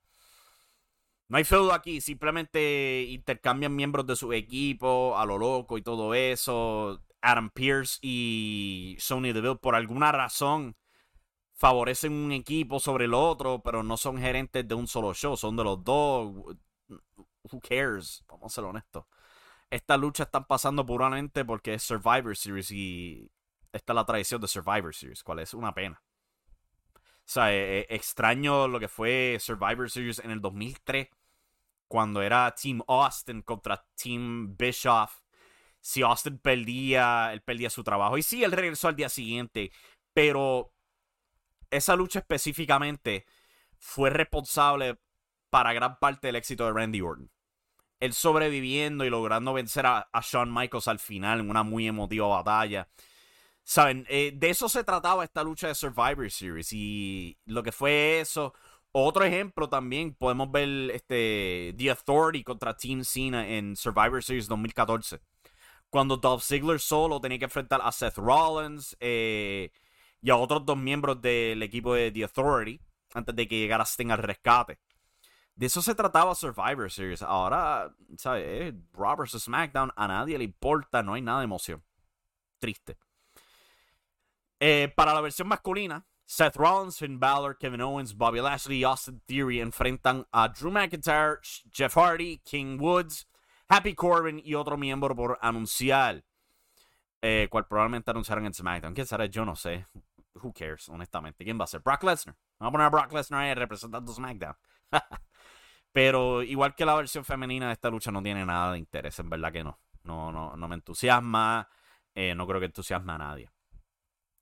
No 1.28 1.36
hay 1.36 1.44
feudo 1.44 1.72
aquí, 1.72 2.00
simplemente 2.00 3.06
intercambian 3.08 3.74
miembros 3.74 4.06
de 4.06 4.14
su 4.14 4.32
equipo 4.32 5.18
a 5.18 5.26
lo 5.26 5.36
loco 5.36 5.78
y 5.78 5.82
todo 5.82 6.14
eso. 6.14 7.02
Adam 7.22 7.50
Pierce 7.50 7.98
y 8.02 8.96
Sony 9.00 9.32
Deville 9.32 9.56
por 9.56 9.74
alguna 9.74 10.12
razón 10.12 10.76
favorecen 11.62 12.12
un 12.12 12.32
equipo 12.32 12.80
sobre 12.80 13.04
el 13.04 13.14
otro, 13.14 13.62
pero 13.62 13.84
no 13.84 13.96
son 13.96 14.18
gerentes 14.18 14.66
de 14.66 14.74
un 14.74 14.88
solo 14.88 15.14
show, 15.14 15.36
son 15.36 15.54
de 15.54 15.62
los 15.62 15.84
dos. 15.84 16.26
Who 16.88 17.60
cares? 17.60 18.24
Vamos 18.26 18.52
a 18.52 18.54
ser 18.56 18.64
honestos. 18.64 19.04
Esta 19.70 19.96
lucha 19.96 20.24
están 20.24 20.44
pasando 20.48 20.84
puramente 20.84 21.44
porque 21.44 21.74
es 21.74 21.84
Survivor 21.84 22.36
Series 22.36 22.72
y 22.72 23.30
esta 23.70 23.92
es 23.92 23.94
la 23.94 24.04
tradición 24.04 24.40
de 24.40 24.48
Survivor 24.48 24.92
Series, 24.92 25.22
cual 25.22 25.38
es 25.38 25.54
una 25.54 25.72
pena. 25.72 26.02
O 26.96 26.98
sea, 27.26 27.52
e, 27.52 27.82
e, 27.82 27.86
extraño 27.90 28.66
lo 28.66 28.80
que 28.80 28.88
fue 28.88 29.38
Survivor 29.38 29.88
Series 29.88 30.18
en 30.18 30.32
el 30.32 30.40
2003, 30.40 31.10
cuando 31.86 32.22
era 32.22 32.52
Team 32.60 32.82
Austin 32.88 33.40
contra 33.40 33.86
Team 33.94 34.56
Bischoff. 34.56 35.22
Si 35.80 36.02
Austin 36.02 36.38
perdía, 36.38 37.32
él 37.32 37.40
perdía 37.40 37.70
su 37.70 37.84
trabajo. 37.84 38.18
Y 38.18 38.22
sí, 38.22 38.42
él 38.42 38.50
regresó 38.50 38.88
al 38.88 38.96
día 38.96 39.08
siguiente, 39.08 39.70
pero 40.12 40.71
esa 41.72 41.96
lucha 41.96 42.20
específicamente 42.20 43.26
fue 43.78 44.10
responsable 44.10 44.98
para 45.50 45.72
gran 45.72 45.98
parte 45.98 46.28
del 46.28 46.36
éxito 46.36 46.64
de 46.64 46.72
Randy 46.72 47.00
Orton. 47.00 47.30
Él 47.98 48.14
sobreviviendo 48.14 49.04
y 49.04 49.10
logrando 49.10 49.52
vencer 49.52 49.86
a, 49.86 50.08
Shawn 50.22 50.52
Michaels 50.52 50.88
al 50.88 50.98
final 50.98 51.40
en 51.40 51.50
una 51.50 51.62
muy 51.62 51.86
emotiva 51.86 52.26
batalla. 52.26 52.88
Saben, 53.64 54.06
eh, 54.08 54.32
de 54.34 54.50
eso 54.50 54.68
se 54.68 54.82
trataba 54.82 55.24
esta 55.24 55.44
lucha 55.44 55.68
de 55.68 55.74
Survivor 55.74 56.30
Series. 56.30 56.72
Y 56.72 57.38
lo 57.46 57.62
que 57.62 57.70
fue 57.70 58.20
eso. 58.20 58.54
Otro 58.92 59.24
ejemplo 59.24 59.68
también, 59.68 60.14
podemos 60.14 60.50
ver 60.50 60.90
este 60.92 61.74
The 61.78 61.90
Authority 61.90 62.44
contra 62.44 62.76
Team 62.76 63.04
Cena 63.04 63.48
en 63.48 63.76
Survivor 63.76 64.22
Series 64.22 64.48
2014. 64.48 65.20
Cuando 65.88 66.16
Dolph 66.16 66.42
Ziggler 66.42 66.80
solo 66.80 67.20
tenía 67.20 67.38
que 67.38 67.44
enfrentar 67.44 67.80
a 67.84 67.92
Seth 67.92 68.16
Rollins, 68.16 68.96
eh, 69.00 69.70
y 70.22 70.30
a 70.30 70.36
otros 70.36 70.64
dos 70.64 70.78
miembros 70.78 71.20
del 71.20 71.62
equipo 71.62 71.94
de 71.94 72.10
The 72.12 72.22
Authority 72.22 72.80
antes 73.12 73.34
de 73.34 73.48
que 73.48 73.58
llegara 73.58 73.84
Sting 73.84 74.10
al 74.10 74.18
rescate. 74.18 74.78
De 75.54 75.66
eso 75.66 75.82
se 75.82 75.94
trataba 75.94 76.34
Survivor 76.34 76.90
Series. 76.90 77.22
Ahora, 77.22 77.94
¿sabes? 78.16 78.72
Raw 78.94 79.16
vs. 79.16 79.42
SmackDown, 79.42 79.92
a 79.96 80.08
nadie 80.08 80.38
le 80.38 80.44
importa, 80.44 81.02
no 81.02 81.14
hay 81.14 81.22
nada 81.22 81.40
de 81.40 81.44
emoción. 81.44 81.82
Triste. 82.58 82.96
Eh, 84.60 84.92
para 84.96 85.12
la 85.12 85.20
versión 85.20 85.48
masculina, 85.48 86.06
Seth 86.24 86.56
Rollins, 86.56 86.98
Finn 86.98 87.18
Balor, 87.18 87.58
Kevin 87.58 87.82
Owens, 87.82 88.16
Bobby 88.16 88.40
Lashley 88.40 88.84
Austin 88.84 89.20
Theory 89.26 89.60
enfrentan 89.60 90.26
a 90.32 90.48
Drew 90.48 90.70
McIntyre, 90.70 91.40
Jeff 91.70 91.96
Hardy, 91.96 92.38
King 92.44 92.78
Woods, 92.80 93.26
Happy 93.68 93.94
Corbin 93.94 94.40
y 94.42 94.54
otro 94.54 94.78
miembro 94.78 95.14
por 95.14 95.38
anunciar. 95.42 96.24
Eh, 97.20 97.48
cual 97.50 97.66
probablemente 97.66 98.10
anunciaron 98.10 98.46
en 98.46 98.54
SmackDown. 98.54 98.94
¿Quién 98.94 99.06
será? 99.06 99.26
Yo 99.26 99.44
no 99.44 99.54
sé 99.54 99.86
who 100.34 100.52
cares, 100.52 100.88
honestamente. 100.88 101.44
¿Quién 101.44 101.58
va 101.58 101.64
a 101.64 101.68
ser? 101.68 101.80
Brock 101.80 102.02
Lesnar. 102.04 102.36
Vamos 102.58 102.70
a 102.70 102.72
poner 102.72 102.86
a 102.86 102.90
Brock 102.90 103.12
Lesnar 103.12 103.42
ahí 103.44 103.54
representando 103.54 104.12
SmackDown. 104.12 104.56
Pero 105.92 106.42
igual 106.42 106.74
que 106.74 106.86
la 106.86 106.94
versión 106.94 107.24
femenina 107.24 107.66
de 107.66 107.74
esta 107.74 107.90
lucha 107.90 108.10
no 108.10 108.22
tiene 108.22 108.44
nada 108.46 108.72
de 108.72 108.78
interés, 108.78 109.18
en 109.18 109.28
verdad 109.28 109.52
que 109.52 109.62
no. 109.62 109.78
No, 110.04 110.32
no, 110.32 110.56
no 110.56 110.68
me 110.68 110.74
entusiasma. 110.74 111.68
Eh, 112.14 112.34
no 112.34 112.46
creo 112.46 112.60
que 112.60 112.66
entusiasme 112.66 113.12
a 113.12 113.18
nadie. 113.18 113.50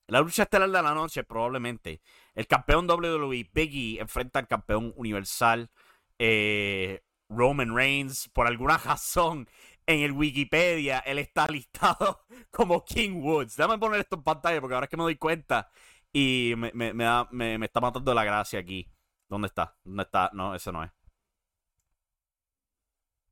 La 0.07 0.20
lucha 0.20 0.42
estelar 0.42 0.70
de 0.70 0.83
la 0.83 0.94
noche, 0.94 1.22
probablemente. 1.22 2.03
El 2.35 2.46
campeón 2.46 2.88
WWE, 2.88 3.50
Big 3.53 3.98
E, 3.98 4.00
enfrenta 4.00 4.40
al 4.40 4.48
campeón 4.48 4.92
universal 4.96 5.70
eh, 6.18 7.03
Roman 7.29 7.74
Reigns. 7.74 8.29
Por 8.29 8.46
alguna 8.46 8.76
razón, 8.85 9.48
en 9.90 10.00
el 10.00 10.12
Wikipedia, 10.12 11.00
él 11.00 11.18
está 11.18 11.46
listado 11.48 12.24
como 12.50 12.85
King 12.85 13.22
Woods. 13.22 13.57
Déjame 13.57 13.79
poner 13.79 14.00
esto 14.00 14.16
en 14.16 14.22
pantalla 14.22 14.61
porque 14.61 14.74
ahora 14.74 14.85
es 14.85 14.90
que 14.90 14.96
me 14.96 15.03
doy 15.03 15.16
cuenta 15.16 15.70
y 16.12 16.55
me, 16.57 17.64
está 17.64 17.81
matando 17.81 18.14
la 18.14 18.24
gracia 18.24 18.61
aquí. 18.61 18.90
¿Dónde 19.29 19.48
está? 19.48 19.76
¿Dónde 19.85 20.03
está? 20.05 20.31
No, 20.33 20.55
ese 20.55 20.72
no 20.72 20.85
es. 20.85 20.90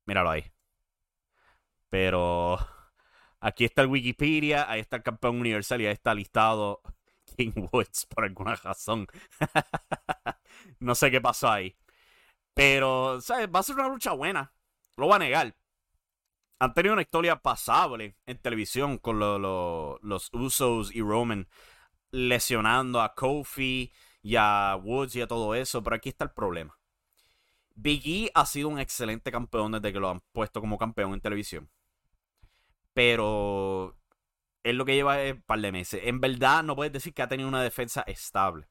Míralo 0.07 0.31
ahí. 0.31 0.45
Pero 1.91 2.59
aquí 3.41 3.65
está 3.65 3.83
el 3.83 3.89
Wikipedia, 3.89 4.71
ahí 4.71 4.81
está 4.81 4.97
el 4.97 5.03
campeón 5.03 5.41
universal 5.41 5.81
y 5.81 5.87
ahí 5.87 5.93
está 5.93 6.15
listado 6.15 6.83
King 7.37 7.69
Woods 7.73 8.07
por 8.07 8.25
alguna 8.25 8.55
razón. 8.57 9.07
no 10.81 10.95
sé 10.95 11.11
qué 11.11 11.21
pasó 11.21 11.51
ahí. 11.51 11.77
Pero, 12.55 13.21
¿sabes? 13.21 13.49
Va 13.55 13.61
a 13.61 13.63
ser 13.63 13.77
una 13.77 13.89
lucha 13.89 14.13
buena. 14.13 14.53
Lo 14.97 15.09
va 15.09 15.17
a 15.17 15.21
negar. 15.21 15.55
Han 16.61 16.75
tenido 16.75 16.93
una 16.93 17.03
historia 17.03 17.37
pasable 17.37 18.17
en 18.27 18.39
televisión 18.39 18.99
con 18.99 19.19
los 19.21 20.31
Usos 20.33 20.95
y 20.95 21.01
Roman 21.01 21.49
lesionando 22.11 23.01
a 23.01 23.15
Kofi 23.15 23.93
y 24.23 24.37
a 24.37 24.77
Woods 24.77 25.17
y 25.17 25.21
a 25.21 25.29
todo 25.29 25.55
eso. 25.55 25.83
Pero 25.83 25.97
aquí 25.97 26.09
está 26.09 26.25
el 26.25 26.31
problema. 26.33 26.77
Big 27.77 28.03
E 28.07 28.31
ha 28.35 28.45
sido 28.45 28.69
un 28.69 28.81
excelente 28.81 29.31
campeón 29.31 29.71
desde 29.73 29.93
que 29.93 30.01
lo 30.01 30.11
han 30.11 30.21
puesto 30.33 30.61
como 30.61 30.79
campeón 30.79 31.15
en 31.15 31.21
televisión. 31.21 31.71
Pero 32.93 33.97
es 34.65 34.75
lo 34.75 34.85
que 34.85 34.97
lleva 34.97 35.17
un 35.31 35.43
par 35.43 35.61
de 35.61 35.71
meses. 35.71 36.01
En 36.05 36.21
verdad, 36.21 36.65
no 36.65 36.75
puedes 36.75 36.93
decir 36.93 37.15
que 37.15 37.23
ha 37.23 37.29
tenido 37.29 37.49
una 37.49 37.63
defensa 37.63 38.03
estable. 38.03 38.67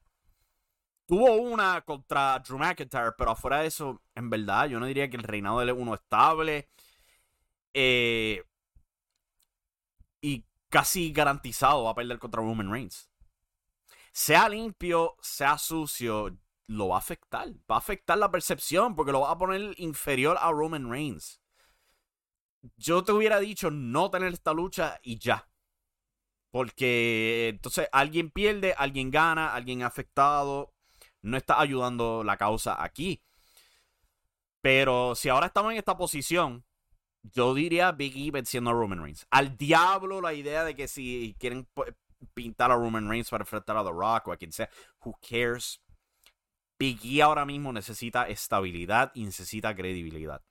Tuvo 1.06 1.36
una 1.36 1.80
contra 1.80 2.38
Drew 2.40 2.58
McIntyre, 2.58 3.12
pero 3.16 3.30
afuera 3.30 3.60
de 3.60 3.68
eso, 3.68 4.02
en 4.14 4.28
verdad, 4.28 4.66
yo 4.68 4.78
no 4.78 4.84
diría 4.84 5.08
que 5.08 5.16
el 5.16 5.22
reinado 5.22 5.58
de 5.58 5.64
él 5.64 5.70
es 5.70 5.76
uno 5.78 5.94
estable. 5.94 6.68
Eh, 7.74 8.42
y 10.20 10.44
casi 10.68 11.12
garantizado 11.12 11.84
va 11.84 11.90
a 11.90 11.94
perder 11.94 12.18
contra 12.18 12.42
Roman 12.42 12.70
Reigns. 12.70 13.10
Sea 14.12 14.48
limpio, 14.48 15.16
sea 15.20 15.58
sucio, 15.58 16.36
lo 16.66 16.88
va 16.88 16.96
a 16.96 16.98
afectar. 16.98 17.48
Va 17.70 17.76
a 17.76 17.78
afectar 17.78 18.18
la 18.18 18.30
percepción 18.30 18.94
porque 18.94 19.12
lo 19.12 19.20
va 19.20 19.30
a 19.30 19.38
poner 19.38 19.74
inferior 19.78 20.36
a 20.40 20.50
Roman 20.50 20.90
Reigns. 20.90 21.40
Yo 22.76 23.04
te 23.04 23.12
hubiera 23.12 23.40
dicho 23.40 23.70
no 23.70 24.10
tener 24.10 24.32
esta 24.32 24.52
lucha 24.52 24.98
y 25.02 25.18
ya. 25.18 25.48
Porque 26.50 27.48
entonces 27.50 27.88
alguien 27.92 28.30
pierde, 28.30 28.74
alguien 28.76 29.10
gana, 29.10 29.54
alguien 29.54 29.82
afectado. 29.82 30.74
No 31.22 31.36
está 31.36 31.60
ayudando 31.60 32.24
la 32.24 32.36
causa 32.36 32.82
aquí. 32.82 33.22
Pero 34.60 35.14
si 35.14 35.28
ahora 35.28 35.46
estamos 35.46 35.72
en 35.72 35.78
esta 35.78 35.96
posición, 35.96 36.64
yo 37.22 37.54
diría 37.54 37.92
Big 37.92 38.16
E 38.16 38.30
venciendo 38.30 38.70
a 38.70 38.72
Roman 38.72 39.02
Reigns. 39.02 39.26
Al 39.30 39.56
diablo 39.56 40.20
la 40.20 40.34
idea 40.34 40.64
de 40.64 40.74
que 40.74 40.88
si 40.88 41.36
quieren 41.38 41.68
pintar 42.34 42.70
a 42.70 42.76
Roman 42.76 43.08
Reigns 43.08 43.30
para 43.30 43.42
enfrentar 43.42 43.76
a 43.76 43.84
The 43.84 43.90
Rock 43.90 44.28
o 44.28 44.32
a 44.32 44.36
quien 44.36 44.52
sea, 44.52 44.68
who 45.04 45.16
cares? 45.20 45.80
Big 46.78 47.00
E 47.04 47.22
ahora 47.22 47.44
mismo 47.44 47.72
necesita 47.72 48.28
estabilidad 48.28 49.10
y 49.14 49.24
necesita 49.24 49.74
credibilidad. 49.74 50.42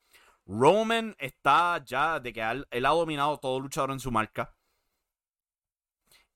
Roman 0.46 1.16
está 1.20 1.84
ya 1.86 2.20
de 2.20 2.34
que 2.34 2.42
él, 2.42 2.86
ha 2.86 2.90
dominado 2.90 3.38
todo 3.38 3.60
luchador 3.60 3.92
en 3.92 4.00
su 4.00 4.12
marca. 4.12 4.54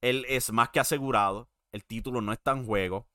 Él 0.01 0.25
es 0.27 0.51
más 0.51 0.69
que 0.69 0.79
asegurado. 0.79 1.49
El 1.71 1.85
título 1.85 2.21
no 2.21 2.33
está 2.33 2.51
en 2.51 2.65
juego. 2.65 3.07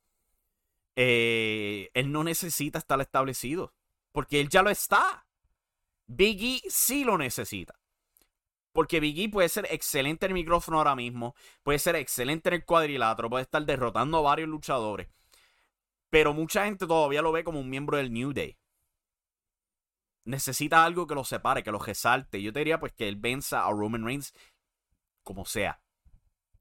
Eh, 0.95 1.91
él 1.93 2.13
no 2.13 2.25
necesita 2.25 2.79
estar 2.79 3.01
establecido. 3.01 3.75
Porque 4.13 4.41
él 4.41 4.49
ya 4.49 4.63
lo 4.63 4.71
está. 4.71 5.26
Biggie 6.07 6.63
sí 6.69 7.05
lo 7.05 7.19
necesita. 7.19 7.75
Porque 8.73 9.01
Biggie 9.01 9.31
puede 9.31 9.49
ser 9.49 9.67
excelente 9.71 10.27
en 10.27 10.33
el 10.33 10.35
micrófono 10.35 10.79
ahora 10.79 10.95
mismo. 10.95 11.35
Puede 11.63 11.79
ser 11.79 11.97
excelente 11.97 12.51
en 12.51 12.57
el 12.57 12.65
cuadrilátero. 12.65 13.31
Puede 13.31 13.45
estar 13.45 13.65
derrotando 13.65 14.19
a 14.19 14.23
varios 14.23 14.49
luchadores. 14.49 15.09
Pero 16.11 16.35
mucha 16.35 16.65
gente 16.67 16.87
todavía 16.87 17.23
lo 17.23 17.33
ve 17.33 17.43
como 17.43 17.61
un 17.61 17.71
miembro 17.71 17.97
del 17.97 18.13
New 18.13 18.33
Day. 18.33 18.59
Necesita 20.25 20.85
algo 20.85 21.07
que 21.07 21.15
lo 21.15 21.25
separe, 21.25 21.63
que 21.63 21.71
lo 21.71 21.79
resalte. 21.79 22.43
Yo 22.43 22.53
te 22.53 22.61
diría 22.61 22.79
pues 22.79 22.93
que 22.93 23.09
él 23.09 23.17
venza 23.17 23.65
a 23.65 23.71
Roman 23.71 24.05
Reigns 24.05 24.35
como 25.23 25.45
sea. 25.47 25.81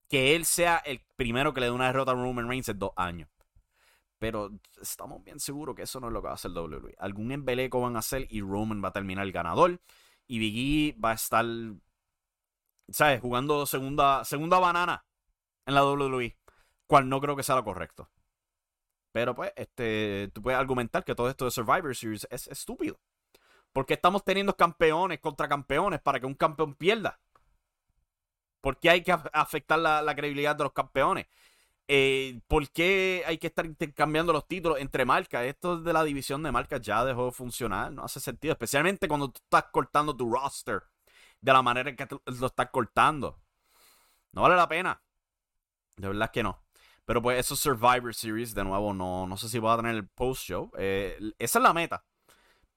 Que 0.08 0.36
él 0.36 0.45
sea 0.45 0.77
el 0.77 1.01
primero 1.15 1.53
que 1.53 1.60
le 1.60 1.65
dé 1.67 1.71
una 1.71 1.88
derrota 1.88 2.12
a 2.12 2.15
Roman 2.15 2.47
Reigns 2.47 2.69
en 2.69 2.79
dos 2.79 2.91
años. 2.95 3.27
Pero 4.19 4.51
estamos 4.82 5.23
bien 5.23 5.39
seguros 5.39 5.75
que 5.75 5.84
eso 5.84 5.99
no 5.99 6.08
es 6.08 6.13
lo 6.13 6.21
que 6.21 6.28
va 6.28 6.32
a 6.32 6.36
hacer 6.36 6.51
WWE. 6.51 6.95
Algún 6.99 7.32
embeleco 7.32 7.82
van 7.82 7.95
a 7.95 7.99
hacer 7.99 8.28
y 8.30 8.41
Roman 8.41 8.84
va 8.84 8.89
a 8.89 8.93
terminar 8.93 9.25
el 9.25 9.32
ganador. 9.32 9.82
Y 10.28 10.39
Biggie 10.39 10.99
va 10.99 11.12
a 11.12 11.15
estar, 11.15 11.45
¿sabes? 12.89 13.21
Jugando 13.21 13.65
segunda, 13.65 14.23
segunda 14.23 14.60
banana 14.60 15.06
en 15.65 15.75
la 15.75 15.86
WWE. 15.86 16.38
Cual 16.88 17.10
no 17.10 17.19
creo 17.19 17.36
que 17.36 17.43
sea 17.43 17.56
lo 17.56 17.63
correcto. 17.63 18.10
Pero 19.12 19.34
pues, 19.34 19.54
este, 19.56 20.30
tú 20.34 20.41
puedes 20.41 20.60
argumentar 20.60 21.04
que 21.04 21.15
todo 21.15 21.30
esto 21.30 21.45
de 21.45 21.51
Survivor 21.51 21.95
Series 21.95 22.28
es 22.30 22.47
estúpido. 22.47 22.99
Porque 23.71 23.93
estamos 23.93 24.23
teniendo 24.23 24.56
campeones 24.56 25.19
contra 25.19 25.47
campeones 25.47 26.01
para 26.01 26.19
que 26.19 26.25
un 26.25 26.36
campeón 26.36 26.75
pierda. 26.75 27.19
¿Por 28.60 28.80
qué 28.80 28.89
hay 28.89 29.04
que 29.04 29.12
afectar 29.12 29.78
la, 29.78 30.15
credibilidad 30.15 30.56
de 30.56 30.63
los 30.63 30.73
campeones? 30.73 31.28
Eh, 31.88 32.41
¿Por 32.48 32.69
qué 32.71 33.24
hay 33.28 33.38
que 33.38 33.48
estar 33.48 33.65
intercambiando 33.65 34.34
los 34.34 34.48
títulos 34.48 34.80
entre 34.80 35.06
marcas? 35.06 35.43
Esto 35.45 35.80
de 35.80 35.93
la 35.93 36.04
división 36.04 36.41
de 36.43 36.52
marcas 36.52 36.82
ya 36.82 37.06
dejó 37.06 37.26
de 37.26 37.32
funcionar. 37.32 37.91
No 37.91 38.04
hace 38.04 38.19
sentido. 38.19 38.54
Especialmente 38.54 39.08
cuando 39.08 39.30
tú 39.30 39.39
estás 39.43 39.65
cortando 39.71 40.15
tu 40.15 40.30
roster 40.32 40.84
de 41.41 41.54
la 41.54 41.62
manera 41.62 41.89
en 41.89 41.95
que 41.95 42.08
lo 42.39 42.48
estás 42.48 42.69
cortando. 42.71 43.39
No 44.32 44.41
vale 44.43 44.56
la 44.56 44.67
pena. 44.67 45.02
De 45.98 46.08
verdad 46.08 46.32
que 46.32 46.43
no. 46.43 46.62
Pero 47.06 47.21
pues 47.21 47.39
esos 47.39 47.60
Survivor 47.60 48.13
Series, 48.13 48.56
de 48.56 48.63
nuevo, 48.63 48.93
no, 48.93 49.28
no 49.28 49.38
sé 49.38 49.48
si 49.50 49.60
voy 49.60 49.71
a 49.71 49.78
tener 49.78 49.95
el 49.95 50.08
post-show. 50.08 50.71
Eh, 50.78 51.17
esa 51.38 51.60
es 51.60 51.63
la 51.63 51.74
meta. 51.74 52.04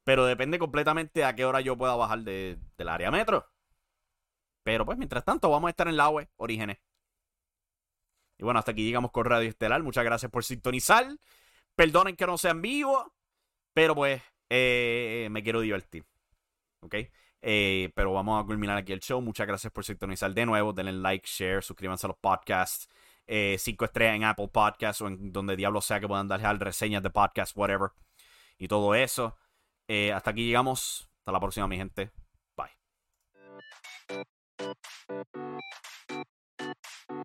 Pero 0.05 0.27
depende 0.27 0.59
completamente 0.59 1.25
a 1.25 1.35
qué 1.35 1.45
hora 1.45 1.61
yo 1.61 1.77
pueda 1.77 1.97
bajar 1.97 2.21
de, 2.21 2.59
del 2.77 2.89
área 2.89 3.11
metro. 3.11 3.47
Pero 4.63 4.85
pues 4.85 4.99
mientras 4.99 5.25
tanto 5.25 5.51
vamos 5.51 5.69
a 5.69 5.71
estar 5.71 5.89
en 5.89 5.97
la 5.97 6.11
web 6.11 6.29
Orígenes. 6.37 6.79
Y 8.39 8.45
bueno, 8.45 8.59
hasta 8.59 8.73
aquí 8.73 8.85
llegamos 8.85 9.11
con 9.11 9.25
Radio 9.25 9.49
Estelar. 9.49 9.83
Muchas 9.83 10.05
gracias 10.05 10.31
por 10.31 10.45
sintonizar. 10.45 11.07
Perdonen 11.75 12.17
que 12.17 12.27
no 12.27 12.39
sea 12.39 12.53
en 12.53 12.63
vivo. 12.63 13.13
Pero 13.75 13.95
pues 13.95 14.23
eh, 14.49 15.29
me 15.31 15.43
quiero 15.43 15.61
divertir. 15.61 16.05
¿Ok? 16.81 16.95
Eh, 17.43 17.91
pero 17.95 18.13
vamos 18.13 18.43
a 18.43 18.47
culminar 18.47 18.77
aquí 18.77 18.93
el 18.93 19.01
show. 19.01 19.21
Muchas 19.21 19.47
gracias 19.47 19.73
por 19.73 19.85
sintonizar 19.85 20.33
de 20.33 20.47
nuevo. 20.47 20.73
Denle 20.73 20.93
like, 20.93 21.29
share, 21.29 21.63
suscríbanse 21.63 22.07
a 22.07 22.09
los 22.09 22.19
podcasts 22.19 22.89
eh, 23.29 23.57
cinco 23.59 23.85
estrellas 23.85 24.17
en 24.17 24.25
Apple 24.25 24.49
Podcasts 24.49 25.03
o 25.03 25.07
en 25.07 25.33
donde 25.33 25.55
diablo 25.55 25.83
sea 25.83 26.01
que 26.01 26.09
puedan 26.09 26.29
dejar 26.29 26.59
reseñas 26.59 27.03
de 27.03 27.11
podcast, 27.11 27.57
whatever. 27.57 27.91
Y 28.59 28.69
todo 28.69 28.95
eso. 28.95 29.37
Eh, 29.87 30.13
hasta 30.13 30.31
aquí 30.31 30.47
llegamos. 30.47 31.11
Hasta 31.21 31.33
la 31.33 31.41
próxima, 31.41 31.69
mi 31.69 31.77
gente. 31.77 32.11
Bye. 32.57 32.71
you 37.11 37.25